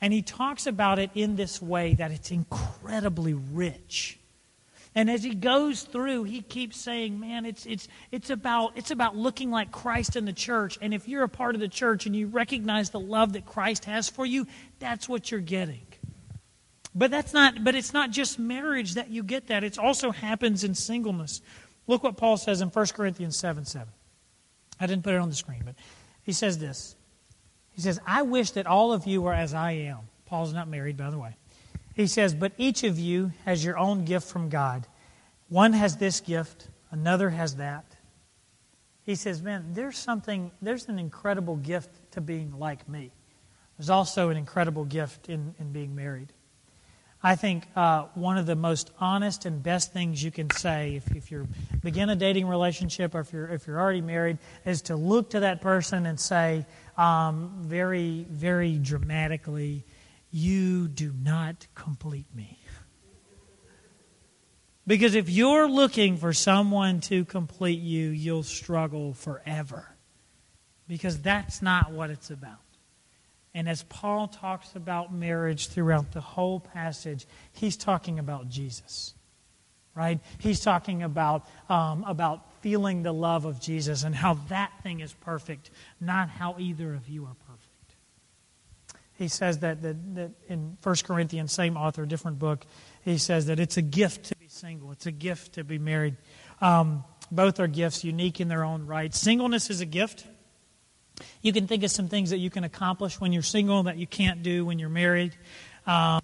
And 0.00 0.12
he 0.12 0.22
talks 0.22 0.66
about 0.66 0.98
it 0.98 1.10
in 1.14 1.36
this 1.36 1.60
way 1.60 1.94
that 1.94 2.10
it's 2.10 2.30
incredibly 2.30 3.34
rich. 3.34 4.18
And 4.94 5.08
as 5.08 5.22
he 5.22 5.34
goes 5.34 5.82
through, 5.82 6.24
he 6.24 6.42
keeps 6.42 6.76
saying, 6.76 7.20
man, 7.20 7.46
it's, 7.46 7.64
it's, 7.64 7.86
it's, 8.10 8.30
about, 8.30 8.72
it's 8.76 8.90
about 8.90 9.14
looking 9.14 9.50
like 9.50 9.70
Christ 9.70 10.16
in 10.16 10.24
the 10.24 10.32
church. 10.32 10.78
And 10.80 10.92
if 10.92 11.06
you're 11.06 11.22
a 11.22 11.28
part 11.28 11.54
of 11.54 11.60
the 11.60 11.68
church 11.68 12.06
and 12.06 12.16
you 12.16 12.26
recognize 12.26 12.90
the 12.90 12.98
love 12.98 13.34
that 13.34 13.46
Christ 13.46 13.84
has 13.84 14.08
for 14.08 14.26
you, 14.26 14.46
that's 14.80 15.08
what 15.08 15.30
you're 15.30 15.40
getting. 15.40 15.86
But 16.94 17.10
that's 17.10 17.32
not 17.32 17.62
but 17.62 17.74
it's 17.74 17.92
not 17.92 18.10
just 18.10 18.38
marriage 18.38 18.94
that 18.94 19.10
you 19.10 19.22
get 19.22 19.46
that. 19.46 19.62
It 19.64 19.78
also 19.78 20.10
happens 20.10 20.64
in 20.64 20.74
singleness. 20.74 21.40
Look 21.86 22.02
what 22.02 22.16
Paul 22.16 22.36
says 22.36 22.60
in 22.60 22.68
1 22.68 22.86
Corinthians 22.88 23.36
7 23.36 23.64
7. 23.64 23.88
I 24.80 24.86
didn't 24.86 25.04
put 25.04 25.14
it 25.14 25.18
on 25.18 25.28
the 25.28 25.34
screen, 25.34 25.62
but 25.64 25.74
he 26.22 26.32
says 26.32 26.58
this. 26.58 26.96
He 27.72 27.80
says, 27.80 28.00
I 28.06 28.22
wish 28.22 28.52
that 28.52 28.66
all 28.66 28.92
of 28.92 29.06
you 29.06 29.22
were 29.22 29.32
as 29.32 29.54
I 29.54 29.72
am. 29.72 29.98
Paul's 30.26 30.52
not 30.52 30.68
married, 30.68 30.96
by 30.96 31.10
the 31.10 31.18
way. 31.18 31.36
He 31.94 32.06
says, 32.06 32.34
But 32.34 32.52
each 32.58 32.84
of 32.84 32.98
you 32.98 33.32
has 33.44 33.64
your 33.64 33.78
own 33.78 34.04
gift 34.04 34.28
from 34.28 34.48
God. 34.48 34.86
One 35.48 35.72
has 35.72 35.96
this 35.96 36.20
gift, 36.20 36.68
another 36.90 37.30
has 37.30 37.56
that. 37.56 37.84
He 39.02 39.14
says, 39.14 39.42
Man, 39.42 39.72
there's 39.72 39.98
something, 39.98 40.50
there's 40.62 40.88
an 40.88 40.98
incredible 40.98 41.56
gift 41.56 42.12
to 42.12 42.20
being 42.20 42.58
like 42.58 42.88
me. 42.88 43.10
There's 43.76 43.90
also 43.90 44.30
an 44.30 44.36
incredible 44.36 44.84
gift 44.84 45.28
in, 45.28 45.54
in 45.58 45.72
being 45.72 45.94
married. 45.94 46.32
I 47.22 47.36
think 47.36 47.66
uh, 47.76 48.04
one 48.14 48.38
of 48.38 48.46
the 48.46 48.56
most 48.56 48.90
honest 48.98 49.44
and 49.44 49.62
best 49.62 49.92
things 49.92 50.24
you 50.24 50.30
can 50.30 50.48
say 50.50 50.96
if, 50.96 51.14
if 51.14 51.30
you 51.30 51.46
begin 51.82 52.08
a 52.08 52.16
dating 52.16 52.46
relationship 52.46 53.14
or 53.14 53.20
if 53.20 53.32
you're, 53.32 53.48
if 53.48 53.66
you're 53.66 53.78
already 53.78 54.00
married 54.00 54.38
is 54.64 54.80
to 54.82 54.96
look 54.96 55.30
to 55.30 55.40
that 55.40 55.60
person 55.60 56.06
and 56.06 56.18
say 56.18 56.64
um, 56.96 57.52
very, 57.60 58.26
very 58.30 58.78
dramatically, 58.78 59.84
You 60.30 60.86
do 60.86 61.12
not 61.22 61.66
complete 61.74 62.26
me. 62.34 62.58
Because 64.86 65.14
if 65.14 65.28
you're 65.28 65.68
looking 65.68 66.16
for 66.16 66.32
someone 66.32 67.00
to 67.02 67.24
complete 67.24 67.80
you, 67.80 68.08
you'll 68.10 68.42
struggle 68.42 69.12
forever. 69.12 69.86
Because 70.88 71.20
that's 71.20 71.62
not 71.62 71.92
what 71.92 72.10
it's 72.10 72.30
about. 72.30 72.58
And 73.54 73.68
as 73.68 73.82
Paul 73.84 74.28
talks 74.28 74.76
about 74.76 75.12
marriage 75.12 75.68
throughout 75.68 76.12
the 76.12 76.20
whole 76.20 76.60
passage, 76.60 77.26
he's 77.52 77.76
talking 77.76 78.18
about 78.18 78.48
Jesus, 78.48 79.14
right? 79.94 80.20
He's 80.38 80.60
talking 80.60 81.02
about, 81.02 81.48
um, 81.68 82.04
about 82.06 82.46
feeling 82.62 83.02
the 83.02 83.12
love 83.12 83.46
of 83.46 83.60
Jesus 83.60 84.04
and 84.04 84.14
how 84.14 84.34
that 84.48 84.72
thing 84.82 85.00
is 85.00 85.12
perfect, 85.12 85.70
not 86.00 86.28
how 86.28 86.56
either 86.58 86.94
of 86.94 87.08
you 87.08 87.24
are 87.24 87.34
perfect. 87.46 87.70
He 89.14 89.28
says 89.28 89.58
that, 89.58 89.82
that, 89.82 90.14
that 90.14 90.30
in 90.48 90.78
1 90.82 90.94
Corinthians, 91.04 91.52
same 91.52 91.76
author, 91.76 92.06
different 92.06 92.38
book, 92.38 92.64
he 93.02 93.18
says 93.18 93.46
that 93.46 93.58
it's 93.60 93.76
a 93.76 93.82
gift 93.82 94.26
to 94.26 94.36
be 94.36 94.48
single, 94.48 94.92
it's 94.92 95.06
a 95.06 95.12
gift 95.12 95.54
to 95.54 95.64
be 95.64 95.78
married. 95.78 96.16
Um, 96.60 97.04
both 97.30 97.60
are 97.60 97.66
gifts, 97.66 98.04
unique 98.04 98.40
in 98.40 98.48
their 98.48 98.64
own 98.64 98.86
right. 98.86 99.14
Singleness 99.14 99.70
is 99.70 99.80
a 99.80 99.86
gift. 99.86 100.26
You 101.42 101.52
can 101.52 101.66
think 101.66 101.82
of 101.84 101.90
some 101.90 102.08
things 102.08 102.30
that 102.30 102.38
you 102.38 102.50
can 102.50 102.64
accomplish 102.64 103.20
when 103.20 103.32
you're 103.32 103.42
single 103.42 103.84
that 103.84 103.96
you 103.96 104.06
can't 104.06 104.42
do 104.42 104.64
when 104.64 104.78
you're 104.78 104.88
married. 104.88 105.34
Um, 105.86 106.20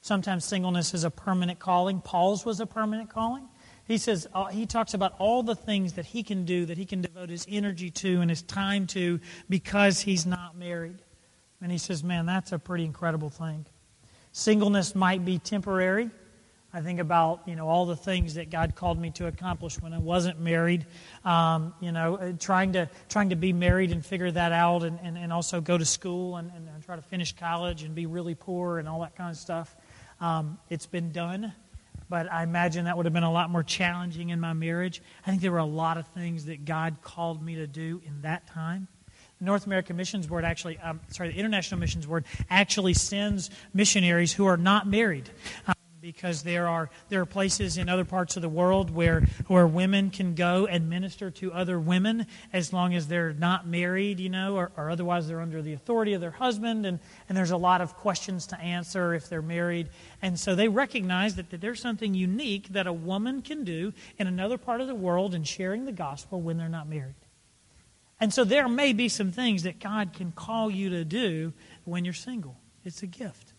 sometimes 0.00 0.44
singleness 0.44 0.94
is 0.94 1.04
a 1.04 1.10
permanent 1.10 1.58
calling. 1.58 2.00
Paul's 2.00 2.44
was 2.44 2.60
a 2.60 2.66
permanent 2.66 3.10
calling. 3.10 3.48
He 3.86 3.98
says 3.98 4.26
uh, 4.34 4.46
he 4.46 4.66
talks 4.66 4.94
about 4.94 5.14
all 5.18 5.42
the 5.42 5.54
things 5.54 5.94
that 5.94 6.06
he 6.06 6.22
can 6.22 6.44
do 6.44 6.66
that 6.66 6.78
he 6.78 6.84
can 6.84 7.02
devote 7.02 7.30
his 7.30 7.46
energy 7.48 7.90
to 7.90 8.20
and 8.20 8.30
his 8.30 8.42
time 8.42 8.86
to 8.88 9.20
because 9.48 10.00
he's 10.00 10.26
not 10.26 10.56
married. 10.56 10.98
And 11.60 11.72
he 11.72 11.78
says, 11.78 12.02
"Man, 12.02 12.26
that's 12.26 12.52
a 12.52 12.58
pretty 12.58 12.84
incredible 12.84 13.30
thing." 13.30 13.64
Singleness 14.32 14.94
might 14.94 15.24
be 15.24 15.38
temporary. 15.38 16.10
I 16.76 16.82
think 16.82 17.00
about 17.00 17.40
you 17.46 17.56
know 17.56 17.68
all 17.68 17.86
the 17.86 17.96
things 17.96 18.34
that 18.34 18.50
God 18.50 18.74
called 18.74 19.00
me 19.00 19.10
to 19.12 19.28
accomplish 19.28 19.80
when 19.80 19.94
I 19.94 19.98
wasn't 19.98 20.38
married. 20.38 20.84
Um, 21.24 21.72
you 21.80 21.90
know, 21.90 22.16
uh, 22.16 22.32
trying 22.38 22.74
to 22.74 22.90
trying 23.08 23.30
to 23.30 23.36
be 23.36 23.54
married 23.54 23.92
and 23.92 24.04
figure 24.04 24.30
that 24.30 24.52
out, 24.52 24.82
and, 24.82 24.98
and, 25.02 25.16
and 25.16 25.32
also 25.32 25.62
go 25.62 25.78
to 25.78 25.86
school 25.86 26.36
and, 26.36 26.52
and 26.54 26.68
try 26.84 26.94
to 26.94 27.00
finish 27.00 27.34
college 27.34 27.82
and 27.82 27.94
be 27.94 28.04
really 28.04 28.34
poor 28.34 28.78
and 28.78 28.90
all 28.90 29.00
that 29.00 29.16
kind 29.16 29.30
of 29.30 29.38
stuff. 29.38 29.74
Um, 30.20 30.58
it's 30.68 30.84
been 30.84 31.12
done, 31.12 31.54
but 32.10 32.30
I 32.30 32.42
imagine 32.42 32.84
that 32.84 32.98
would 32.98 33.06
have 33.06 33.14
been 33.14 33.22
a 33.22 33.32
lot 33.32 33.48
more 33.48 33.62
challenging 33.62 34.28
in 34.28 34.38
my 34.38 34.52
marriage. 34.52 35.00
I 35.26 35.30
think 35.30 35.40
there 35.40 35.52
were 35.52 35.58
a 35.58 35.64
lot 35.64 35.96
of 35.96 36.06
things 36.08 36.44
that 36.44 36.66
God 36.66 36.98
called 37.00 37.42
me 37.42 37.54
to 37.54 37.66
do 37.66 38.02
in 38.04 38.20
that 38.20 38.48
time. 38.48 38.86
North 39.40 39.64
American 39.64 39.96
Missions 39.96 40.26
Board 40.26 40.44
actually, 40.44 40.78
um, 40.78 41.00
sorry, 41.08 41.30
the 41.30 41.38
International 41.38 41.80
Missions 41.80 42.04
Board 42.04 42.26
actually 42.50 42.92
sends 42.94 43.48
missionaries 43.72 44.34
who 44.34 44.44
are 44.44 44.56
not 44.58 44.86
married. 44.86 45.30
Because 46.06 46.44
there 46.44 46.68
are 46.68 46.88
there 47.08 47.20
are 47.20 47.26
places 47.26 47.78
in 47.78 47.88
other 47.88 48.04
parts 48.04 48.36
of 48.36 48.42
the 48.42 48.48
world 48.48 48.90
where 48.90 49.22
where 49.48 49.66
women 49.66 50.10
can 50.10 50.36
go 50.36 50.64
and 50.64 50.88
minister 50.88 51.32
to 51.32 51.52
other 51.52 51.80
women 51.80 52.28
as 52.52 52.72
long 52.72 52.94
as 52.94 53.08
they're 53.08 53.32
not 53.32 53.66
married, 53.66 54.20
you 54.20 54.28
know, 54.28 54.54
or, 54.54 54.70
or 54.76 54.88
otherwise 54.88 55.26
they're 55.26 55.40
under 55.40 55.62
the 55.62 55.72
authority 55.72 56.12
of 56.12 56.20
their 56.20 56.30
husband, 56.30 56.86
and 56.86 57.00
and 57.28 57.36
there's 57.36 57.50
a 57.50 57.56
lot 57.56 57.80
of 57.80 57.96
questions 57.96 58.46
to 58.46 58.60
answer 58.60 59.14
if 59.14 59.28
they're 59.28 59.42
married, 59.42 59.88
and 60.22 60.38
so 60.38 60.54
they 60.54 60.68
recognize 60.68 61.34
that, 61.34 61.50
that 61.50 61.60
there's 61.60 61.80
something 61.80 62.14
unique 62.14 62.68
that 62.68 62.86
a 62.86 62.92
woman 62.92 63.42
can 63.42 63.64
do 63.64 63.92
in 64.16 64.28
another 64.28 64.58
part 64.58 64.80
of 64.80 64.86
the 64.86 64.94
world 64.94 65.34
in 65.34 65.42
sharing 65.42 65.86
the 65.86 65.92
gospel 65.92 66.40
when 66.40 66.56
they're 66.56 66.68
not 66.68 66.88
married. 66.88 67.16
And 68.20 68.32
so 68.32 68.44
there 68.44 68.68
may 68.68 68.92
be 68.92 69.08
some 69.08 69.32
things 69.32 69.64
that 69.64 69.80
God 69.80 70.12
can 70.12 70.30
call 70.30 70.70
you 70.70 70.90
to 70.90 71.04
do 71.04 71.52
when 71.84 72.04
you're 72.04 72.14
single. 72.14 72.60
It's 72.84 73.02
a 73.02 73.08
gift. 73.08 73.54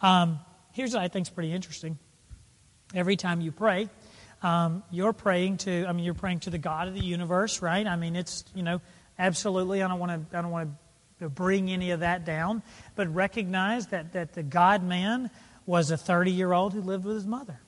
Um, 0.00 0.38
here's 0.76 0.92
what 0.92 1.02
I 1.02 1.08
think 1.08 1.26
is 1.26 1.30
pretty 1.30 1.52
interesting. 1.52 1.98
Every 2.94 3.16
time 3.16 3.40
you 3.40 3.50
pray, 3.50 3.88
um, 4.42 4.84
you're 4.90 5.14
praying 5.14 5.56
to, 5.58 5.86
I 5.86 5.92
mean, 5.92 6.04
you're 6.04 6.14
praying 6.14 6.40
to 6.40 6.50
the 6.50 6.58
God 6.58 6.86
of 6.86 6.94
the 6.94 7.00
universe, 7.00 7.62
right? 7.62 7.86
I 7.86 7.96
mean, 7.96 8.14
it's, 8.14 8.44
you 8.54 8.62
know, 8.62 8.82
absolutely, 9.18 9.82
I 9.82 9.88
don't 9.88 9.98
want 9.98 10.30
to, 10.30 10.38
I 10.38 10.42
don't 10.42 10.50
want 10.50 10.70
to 11.20 11.30
bring 11.30 11.70
any 11.70 11.92
of 11.92 12.00
that 12.00 12.26
down, 12.26 12.62
but 12.94 13.12
recognize 13.12 13.86
that, 13.88 14.12
that 14.12 14.34
the 14.34 14.42
God 14.42 14.84
man 14.84 15.30
was 15.64 15.90
a 15.90 15.96
30 15.96 16.30
year 16.30 16.52
old 16.52 16.74
who 16.74 16.82
lived 16.82 17.06
with 17.06 17.16
his 17.16 17.26
mother. 17.26 17.58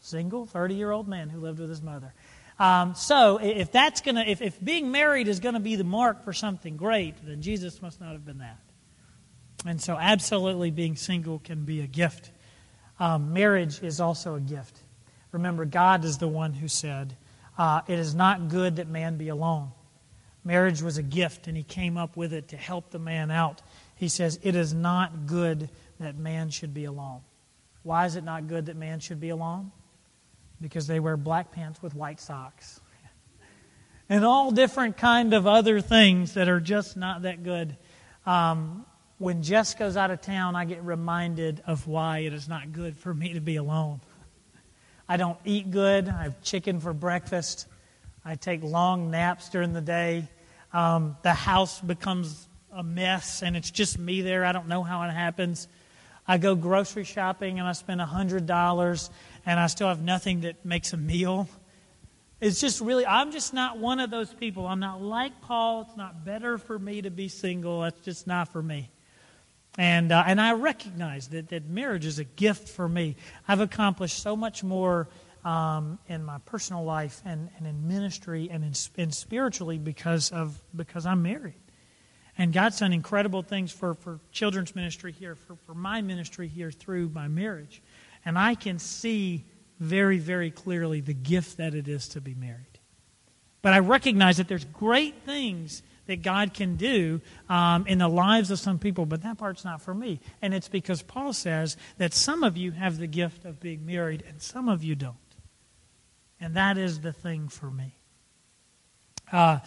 Single 0.00 0.46
30 0.46 0.76
year 0.76 0.92
old 0.92 1.08
man 1.08 1.28
who 1.28 1.40
lived 1.40 1.58
with 1.58 1.68
his 1.68 1.82
mother. 1.82 2.14
Um, 2.60 2.94
so 2.94 3.38
if 3.38 3.72
that's 3.72 4.00
gonna, 4.00 4.24
if, 4.26 4.40
if 4.40 4.64
being 4.64 4.92
married 4.92 5.26
is 5.26 5.40
gonna 5.40 5.60
be 5.60 5.74
the 5.74 5.84
mark 5.84 6.22
for 6.22 6.32
something 6.32 6.76
great, 6.76 7.16
then 7.26 7.42
Jesus 7.42 7.82
must 7.82 8.00
not 8.00 8.12
have 8.12 8.24
been 8.24 8.38
that. 8.38 8.58
And 9.66 9.80
so, 9.80 9.96
absolutely, 9.98 10.70
being 10.70 10.94
single 10.94 11.40
can 11.40 11.64
be 11.64 11.80
a 11.80 11.86
gift. 11.86 12.30
Um, 12.98 13.32
marriage 13.32 13.82
is 13.82 14.00
also 14.00 14.34
a 14.34 14.40
gift. 14.40 14.78
Remember, 15.32 15.64
God 15.64 16.04
is 16.04 16.18
the 16.18 16.28
one 16.28 16.54
who 16.54 16.68
said, 16.68 17.16
uh, 17.58 17.82
It 17.86 17.98
is 17.98 18.14
not 18.14 18.48
good 18.48 18.76
that 18.76 18.88
man 18.88 19.16
be 19.16 19.28
alone. 19.28 19.72
Marriage 20.44 20.80
was 20.80 20.96
a 20.96 21.02
gift, 21.02 21.48
and 21.48 21.56
he 21.56 21.62
came 21.62 21.96
up 21.96 22.16
with 22.16 22.32
it 22.32 22.48
to 22.48 22.56
help 22.56 22.90
the 22.90 22.98
man 22.98 23.30
out. 23.30 23.60
He 23.96 24.08
says, 24.08 24.38
It 24.42 24.54
is 24.54 24.72
not 24.72 25.26
good 25.26 25.68
that 25.98 26.16
man 26.16 26.50
should 26.50 26.72
be 26.72 26.84
alone. 26.84 27.20
Why 27.82 28.06
is 28.06 28.16
it 28.16 28.24
not 28.24 28.48
good 28.48 28.66
that 28.66 28.76
man 28.76 29.00
should 29.00 29.20
be 29.20 29.28
alone? 29.28 29.72
Because 30.60 30.86
they 30.86 31.00
wear 31.00 31.16
black 31.16 31.52
pants 31.52 31.82
with 31.82 31.94
white 31.94 32.20
socks. 32.20 32.80
and 34.08 34.24
all 34.24 34.50
different 34.50 34.96
kind 34.96 35.34
of 35.34 35.46
other 35.46 35.80
things 35.80 36.34
that 36.34 36.48
are 36.48 36.60
just 36.60 36.96
not 36.96 37.22
that 37.22 37.42
good. 37.42 37.76
Um, 38.24 38.86
when 39.18 39.42
Jess 39.42 39.74
goes 39.74 39.96
out 39.96 40.10
of 40.10 40.20
town, 40.20 40.56
I 40.56 40.64
get 40.64 40.82
reminded 40.84 41.62
of 41.66 41.86
why 41.86 42.18
it 42.18 42.32
is 42.32 42.48
not 42.48 42.72
good 42.72 42.96
for 42.96 43.14
me 43.14 43.32
to 43.34 43.40
be 43.40 43.56
alone. 43.56 44.00
I 45.08 45.16
don't 45.16 45.38
eat 45.44 45.70
good. 45.70 46.08
I 46.08 46.24
have 46.24 46.42
chicken 46.42 46.80
for 46.80 46.92
breakfast. 46.92 47.66
I 48.24 48.34
take 48.34 48.62
long 48.62 49.10
naps 49.10 49.48
during 49.48 49.72
the 49.72 49.80
day. 49.80 50.28
Um, 50.72 51.16
the 51.22 51.32
house 51.32 51.80
becomes 51.80 52.48
a 52.72 52.82
mess, 52.82 53.42
and 53.42 53.56
it's 53.56 53.70
just 53.70 53.98
me 53.98 54.20
there. 54.20 54.44
I 54.44 54.52
don't 54.52 54.68
know 54.68 54.82
how 54.82 55.02
it 55.02 55.12
happens. 55.12 55.68
I 56.28 56.38
go 56.38 56.54
grocery 56.54 57.04
shopping 57.04 57.60
and 57.60 57.68
I 57.68 57.72
spend 57.72 58.00
$100 58.00 59.10
and 59.46 59.60
I 59.60 59.66
still 59.68 59.88
have 59.88 60.02
nothing 60.02 60.40
that 60.40 60.64
makes 60.64 60.92
a 60.92 60.96
meal. 60.96 61.48
It's 62.40 62.60
just 62.60 62.80
really, 62.80 63.06
I'm 63.06 63.30
just 63.30 63.54
not 63.54 63.78
one 63.78 64.00
of 64.00 64.10
those 64.10 64.34
people. 64.34 64.66
I'm 64.66 64.80
not 64.80 65.00
like 65.00 65.40
Paul. 65.40 65.82
It's 65.82 65.96
not 65.96 66.24
better 66.24 66.58
for 66.58 66.78
me 66.78 67.02
to 67.02 67.10
be 67.10 67.28
single. 67.28 67.82
That's 67.82 68.00
just 68.00 68.26
not 68.26 68.52
for 68.52 68.60
me. 68.60 68.90
And, 69.78 70.10
uh, 70.10 70.24
and 70.26 70.40
I 70.40 70.52
recognize 70.54 71.28
that, 71.28 71.48
that 71.50 71.68
marriage 71.68 72.06
is 72.06 72.18
a 72.18 72.24
gift 72.24 72.68
for 72.68 72.88
me. 72.88 73.16
I've 73.46 73.60
accomplished 73.60 74.22
so 74.22 74.36
much 74.36 74.64
more 74.64 75.08
um, 75.44 75.98
in 76.08 76.24
my 76.24 76.38
personal 76.38 76.84
life 76.84 77.22
and, 77.24 77.50
and 77.58 77.66
in 77.66 77.86
ministry 77.86 78.48
and, 78.50 78.64
in, 78.64 78.72
and 78.96 79.14
spiritually 79.14 79.78
because, 79.78 80.32
of, 80.32 80.60
because 80.74 81.06
I'm 81.06 81.22
married. 81.22 81.60
And 82.38 82.52
God's 82.52 82.78
done 82.80 82.92
incredible 82.92 83.42
things 83.42 83.72
for, 83.72 83.94
for 83.94 84.20
children's 84.32 84.74
ministry 84.74 85.12
here, 85.12 85.36
for, 85.36 85.56
for 85.66 85.74
my 85.74 86.02
ministry 86.02 86.48
here 86.48 86.70
through 86.70 87.10
my 87.10 87.28
marriage. 87.28 87.82
And 88.24 88.38
I 88.38 88.54
can 88.54 88.78
see 88.78 89.44
very, 89.78 90.18
very 90.18 90.50
clearly 90.50 91.00
the 91.00 91.14
gift 91.14 91.58
that 91.58 91.74
it 91.74 91.86
is 91.86 92.08
to 92.08 92.20
be 92.20 92.34
married. 92.34 92.78
But 93.62 93.72
I 93.72 93.78
recognize 93.78 94.36
that 94.38 94.48
there's 94.48 94.64
great 94.64 95.22
things 95.22 95.82
that 96.06 96.22
God 96.22 96.54
can 96.54 96.76
do 96.76 97.20
um, 97.48 97.86
in 97.86 97.98
the 97.98 98.08
lives 98.08 98.50
of 98.50 98.58
some 98.58 98.78
people, 98.78 99.06
but 99.06 99.22
that 99.22 99.38
part's 99.38 99.64
not 99.64 99.82
for 99.82 99.94
me. 99.94 100.20
And 100.40 100.54
it's 100.54 100.68
because 100.68 101.02
Paul 101.02 101.32
says 101.32 101.76
that 101.98 102.14
some 102.14 102.42
of 102.42 102.56
you 102.56 102.72
have 102.72 102.98
the 102.98 103.06
gift 103.06 103.44
of 103.44 103.60
being 103.60 103.84
married 103.84 104.24
and 104.28 104.40
some 104.40 104.68
of 104.68 104.84
you 104.84 104.94
don't. 104.94 105.16
And 106.40 106.54
that 106.54 106.78
is 106.78 107.00
the 107.00 107.12
thing 107.12 107.48
for 107.48 107.70
me. 107.70 107.96
Uh, 109.32 109.58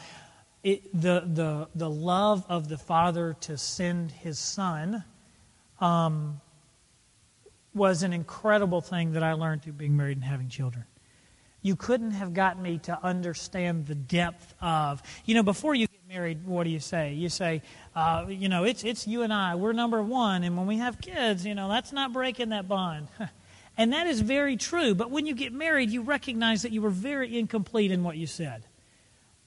it, 0.63 0.83
the, 0.93 1.23
the, 1.25 1.69
the 1.75 1.89
love 1.89 2.45
of 2.47 2.69
the 2.69 2.77
Father 2.77 3.35
to 3.41 3.57
send 3.57 4.11
his 4.11 4.39
Son 4.39 5.03
um, 5.79 6.39
was 7.73 8.03
an 8.03 8.13
incredible 8.13 8.81
thing 8.81 9.13
that 9.13 9.23
I 9.23 9.33
learned 9.33 9.63
through 9.63 9.73
being 9.73 9.97
married 9.97 10.17
and 10.17 10.25
having 10.25 10.49
children 10.49 10.85
you 11.61 11.75
couldn't 11.75 12.11
have 12.11 12.33
got 12.33 12.59
me 12.59 12.77
to 12.79 12.97
understand 13.03 13.85
the 13.85 13.95
depth 13.95 14.53
of. 14.61 15.03
You 15.25 15.35
know, 15.35 15.43
before 15.43 15.75
you 15.75 15.87
married, 16.09 16.43
what 16.43 16.63
do 16.63 16.71
you 16.71 16.79
say? 16.79 17.13
You 17.13 17.29
say, 17.29 17.61
uh, 17.95 18.25
you 18.27 18.49
know, 18.49 18.63
it's, 18.63 18.83
it's 18.83 19.07
you 19.07 19.21
and 19.21 19.31
I. 19.31 19.53
We're 19.53 19.73
number 19.73 20.01
one. 20.01 20.43
And 20.43 20.57
when 20.57 20.65
we 20.65 20.77
have 20.77 20.99
kids, 20.99 21.45
you 21.45 21.53
know, 21.53 21.69
that's 21.69 21.91
not 21.91 22.13
breaking 22.13 22.49
that 22.49 22.67
bond. 22.67 23.09
and 23.77 23.93
that 23.93 24.07
is 24.07 24.19
very 24.19 24.57
true. 24.57 24.95
But 24.95 25.11
when 25.11 25.27
you 25.27 25.35
get 25.35 25.53
married, 25.53 25.91
you 25.91 26.01
recognize 26.01 26.63
that 26.63 26.71
you 26.71 26.81
were 26.81 26.89
very 26.89 27.37
incomplete 27.37 27.91
in 27.91 28.03
what 28.03 28.17
you 28.17 28.25
said. 28.25 28.63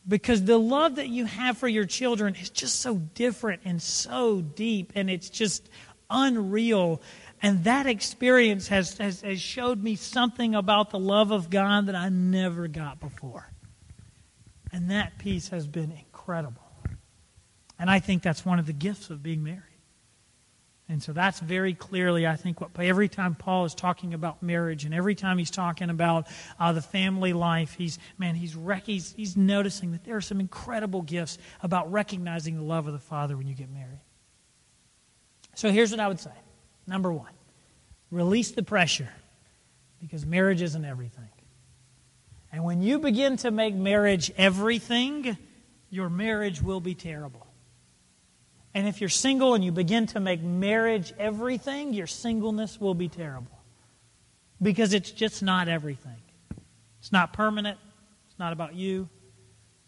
Because 0.07 0.45
the 0.45 0.57
love 0.57 0.97
that 0.97 1.09
you 1.09 1.25
have 1.25 1.59
for 1.59 1.67
your 1.67 1.85
children 1.85 2.37
is 2.37 2.49
just 2.49 2.79
so 2.79 2.95
different 2.95 3.63
and 3.65 3.83
so 3.83 4.41
deep, 4.41 4.93
and 4.95 5.11
it's 5.11 5.31
just 5.31 5.69
unreal. 6.11 7.03
And 7.43 7.65
that 7.65 7.87
experience 7.87 8.69
has, 8.69 8.97
has, 8.99 9.23
has 9.23 9.41
showed 9.41 9.83
me 9.83 9.97
something 9.97 10.55
about 10.55 10.91
the 10.91 11.01
love 11.01 11.33
of 11.33 11.51
God 11.51 11.87
that 11.87 11.97
I 11.97 12.09
never 12.09 12.69
got 12.69 13.01
before. 13.01 13.51
And 14.73 14.93
that 14.93 15.19
piece 15.19 15.49
has 15.49 15.67
been 15.67 15.91
incredible. 16.23 16.63
And 17.79 17.91
I 17.91 17.99
think 17.99 18.23
that's 18.23 18.47
one 18.47 18.59
of 18.59 18.67
the 18.67 18.73
gifts 18.73 19.11
of 19.11 19.23
being 19.23 19.43
married. 19.43 19.63
And 20.89 21.03
so 21.03 21.13
that's 21.13 21.41
very 21.41 21.75
clearly, 21.75 22.27
I 22.27 22.37
think, 22.37 22.61
what 22.61 22.71
every 22.79 23.09
time 23.09 23.35
Paul 23.35 23.65
is 23.65 23.75
talking 23.75 24.15
about 24.15 24.43
marriage 24.43 24.85
and 24.85 24.93
every 24.93 25.15
time 25.15 25.39
he's 25.39 25.51
talking 25.51 25.91
about 25.91 26.27
uh, 26.61 26.73
the 26.73 26.83
family 26.83 27.33
life, 27.33 27.75
he's 27.75 27.99
man, 28.19 28.35
he's, 28.35 28.55
rec- 28.55 28.85
he's 28.85 29.15
he's 29.15 29.37
noticing 29.37 29.93
that 29.93 30.05
there 30.05 30.17
are 30.17 30.21
some 30.21 30.39
incredible 30.39 31.03
gifts 31.03 31.39
about 31.63 31.91
recognizing 31.91 32.57
the 32.57 32.63
love 32.63 32.87
of 32.87 32.93
the 32.93 32.99
Father 32.99 33.37
when 33.37 33.47
you 33.47 33.55
get 33.55 33.71
married. 33.71 34.01
So 35.55 35.71
here's 35.71 35.91
what 35.93 36.01
I 36.01 36.09
would 36.09 36.21
say. 36.21 36.33
Number 36.87 37.13
one, 37.13 37.33
release 38.11 38.51
the 38.51 38.63
pressure 38.63 39.09
because 40.01 40.27
marriage 40.27 40.61
isn't 40.61 40.85
everything. 40.85 41.31
And 42.53 42.65
when 42.65 42.83
you 42.83 42.99
begin 42.99 43.39
to 43.39 43.51
make 43.51 43.75
marriage 43.75 44.31
everything, 44.37 45.39
your 45.93 46.09
marriage 46.09 46.63
will 46.63 46.81
be 46.81 46.95
terrible. 46.95 47.47
And 48.73 48.89
if 48.89 49.03
you're 49.03 49.11
single 49.11 49.53
and 49.53 49.63
you 49.63 49.73
begin 49.73 50.07
to 50.07 50.21
make 50.21 50.43
marriage 50.43 51.13
everything, 51.19 51.93
your 51.93 52.07
singleness 52.07 52.81
will 52.81 52.95
be 52.95 53.09
terrible. 53.09 53.61
Because 54.61 54.95
it's 54.95 55.11
just 55.11 55.43
not 55.43 55.69
everything. 55.69 56.17
It's 56.99 57.13
not 57.13 57.35
permanent. 57.35 57.79
It's 58.27 58.39
not 58.39 58.55
about 58.55 58.75
you. 58.75 59.11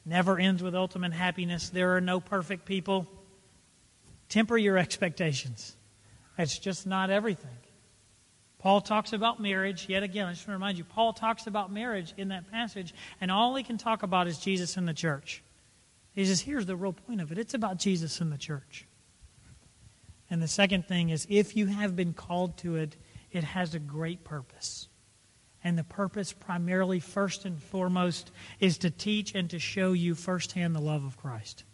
Never 0.04 0.38
ends 0.38 0.62
with 0.62 0.74
ultimate 0.74 1.14
happiness. 1.14 1.70
There 1.70 1.96
are 1.96 2.02
no 2.02 2.20
perfect 2.20 2.66
people. 2.66 3.08
Temper 4.28 4.58
your 4.58 4.76
expectations. 4.76 5.74
It's 6.36 6.58
just 6.58 6.86
not 6.86 7.08
everything. 7.08 7.56
Paul 8.58 8.82
talks 8.82 9.14
about 9.14 9.40
marriage. 9.40 9.86
Yet 9.88 10.02
again, 10.02 10.26
I 10.26 10.32
just 10.32 10.46
want 10.46 10.52
to 10.52 10.58
remind 10.58 10.76
you, 10.76 10.84
Paul 10.84 11.14
talks 11.14 11.46
about 11.46 11.72
marriage 11.72 12.12
in 12.18 12.28
that 12.28 12.50
passage, 12.50 12.92
and 13.22 13.30
all 13.30 13.54
he 13.54 13.62
can 13.62 13.78
talk 13.78 14.02
about 14.02 14.26
is 14.26 14.36
Jesus 14.36 14.76
and 14.76 14.86
the 14.86 14.92
church. 14.92 15.42
He 16.14 16.24
says, 16.24 16.40
here's 16.40 16.66
the 16.66 16.76
real 16.76 16.92
point 16.92 17.20
of 17.20 17.32
it 17.32 17.38
it's 17.38 17.54
about 17.54 17.78
Jesus 17.78 18.20
and 18.20 18.32
the 18.32 18.38
church. 18.38 18.86
And 20.30 20.42
the 20.42 20.48
second 20.48 20.86
thing 20.86 21.10
is, 21.10 21.26
if 21.28 21.56
you 21.56 21.66
have 21.66 21.94
been 21.94 22.14
called 22.14 22.56
to 22.58 22.76
it, 22.76 22.96
it 23.30 23.44
has 23.44 23.74
a 23.74 23.78
great 23.78 24.24
purpose. 24.24 24.88
And 25.62 25.78
the 25.78 25.84
purpose, 25.84 26.32
primarily, 26.32 27.00
first 27.00 27.44
and 27.44 27.60
foremost, 27.62 28.30
is 28.60 28.78
to 28.78 28.90
teach 28.90 29.34
and 29.34 29.48
to 29.50 29.58
show 29.58 29.92
you 29.92 30.14
firsthand 30.14 30.74
the 30.74 30.80
love 30.80 31.04
of 31.04 31.16
Christ. 31.16 31.64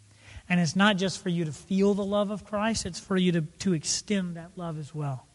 And 0.49 0.61
it's 0.61 0.77
not 0.77 0.97
just 0.97 1.23
for 1.23 1.29
you 1.29 1.45
to 1.45 1.53
feel 1.53 1.95
the 1.95 2.05
love 2.05 2.31
of 2.31 2.45
Christ, 2.45 2.87
it's 2.87 3.01
for 3.01 3.17
you 3.17 3.33
to, 3.33 3.43
to 3.61 3.73
extend 3.73 4.37
that 4.37 4.53
love 4.57 4.79
as 4.79 4.95
well. 4.95 5.27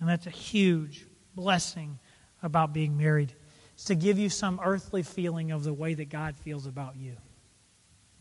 And 0.00 0.08
that's 0.08 0.26
a 0.26 0.30
huge 0.30 1.06
blessing 1.34 1.98
about 2.42 2.72
being 2.72 2.96
married. 2.96 3.34
It's 3.74 3.84
to 3.84 3.94
give 3.94 4.18
you 4.18 4.28
some 4.28 4.60
earthly 4.62 5.02
feeling 5.02 5.52
of 5.52 5.64
the 5.64 5.72
way 5.72 5.94
that 5.94 6.08
God 6.08 6.36
feels 6.36 6.66
about 6.66 6.96
you. 6.96 7.16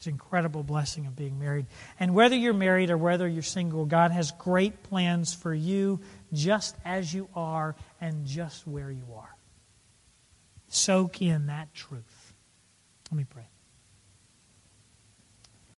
It's 0.02 0.08
an 0.08 0.14
incredible 0.14 0.64
blessing 0.64 1.06
of 1.06 1.16
being 1.16 1.38
married. 1.38 1.68
And 2.00 2.16
whether 2.16 2.36
you're 2.36 2.56
married 2.56 2.90
or 2.90 2.98
whether 2.98 3.28
you're 3.28 3.44
single, 3.44 3.86
God 3.86 4.10
has 4.10 4.32
great 4.32 4.82
plans 4.82 5.36
for 5.36 5.54
you 5.54 6.00
just 6.34 6.76
as 6.84 7.14
you 7.14 7.30
are 7.36 7.76
and 8.02 8.26
just 8.26 8.66
where 8.66 8.90
you 8.90 9.06
are. 9.16 9.36
Soak 10.70 11.22
in 11.22 11.46
that 11.46 11.72
truth. 11.76 12.34
Let 13.12 13.18
me 13.20 13.26
pray. 13.30 13.51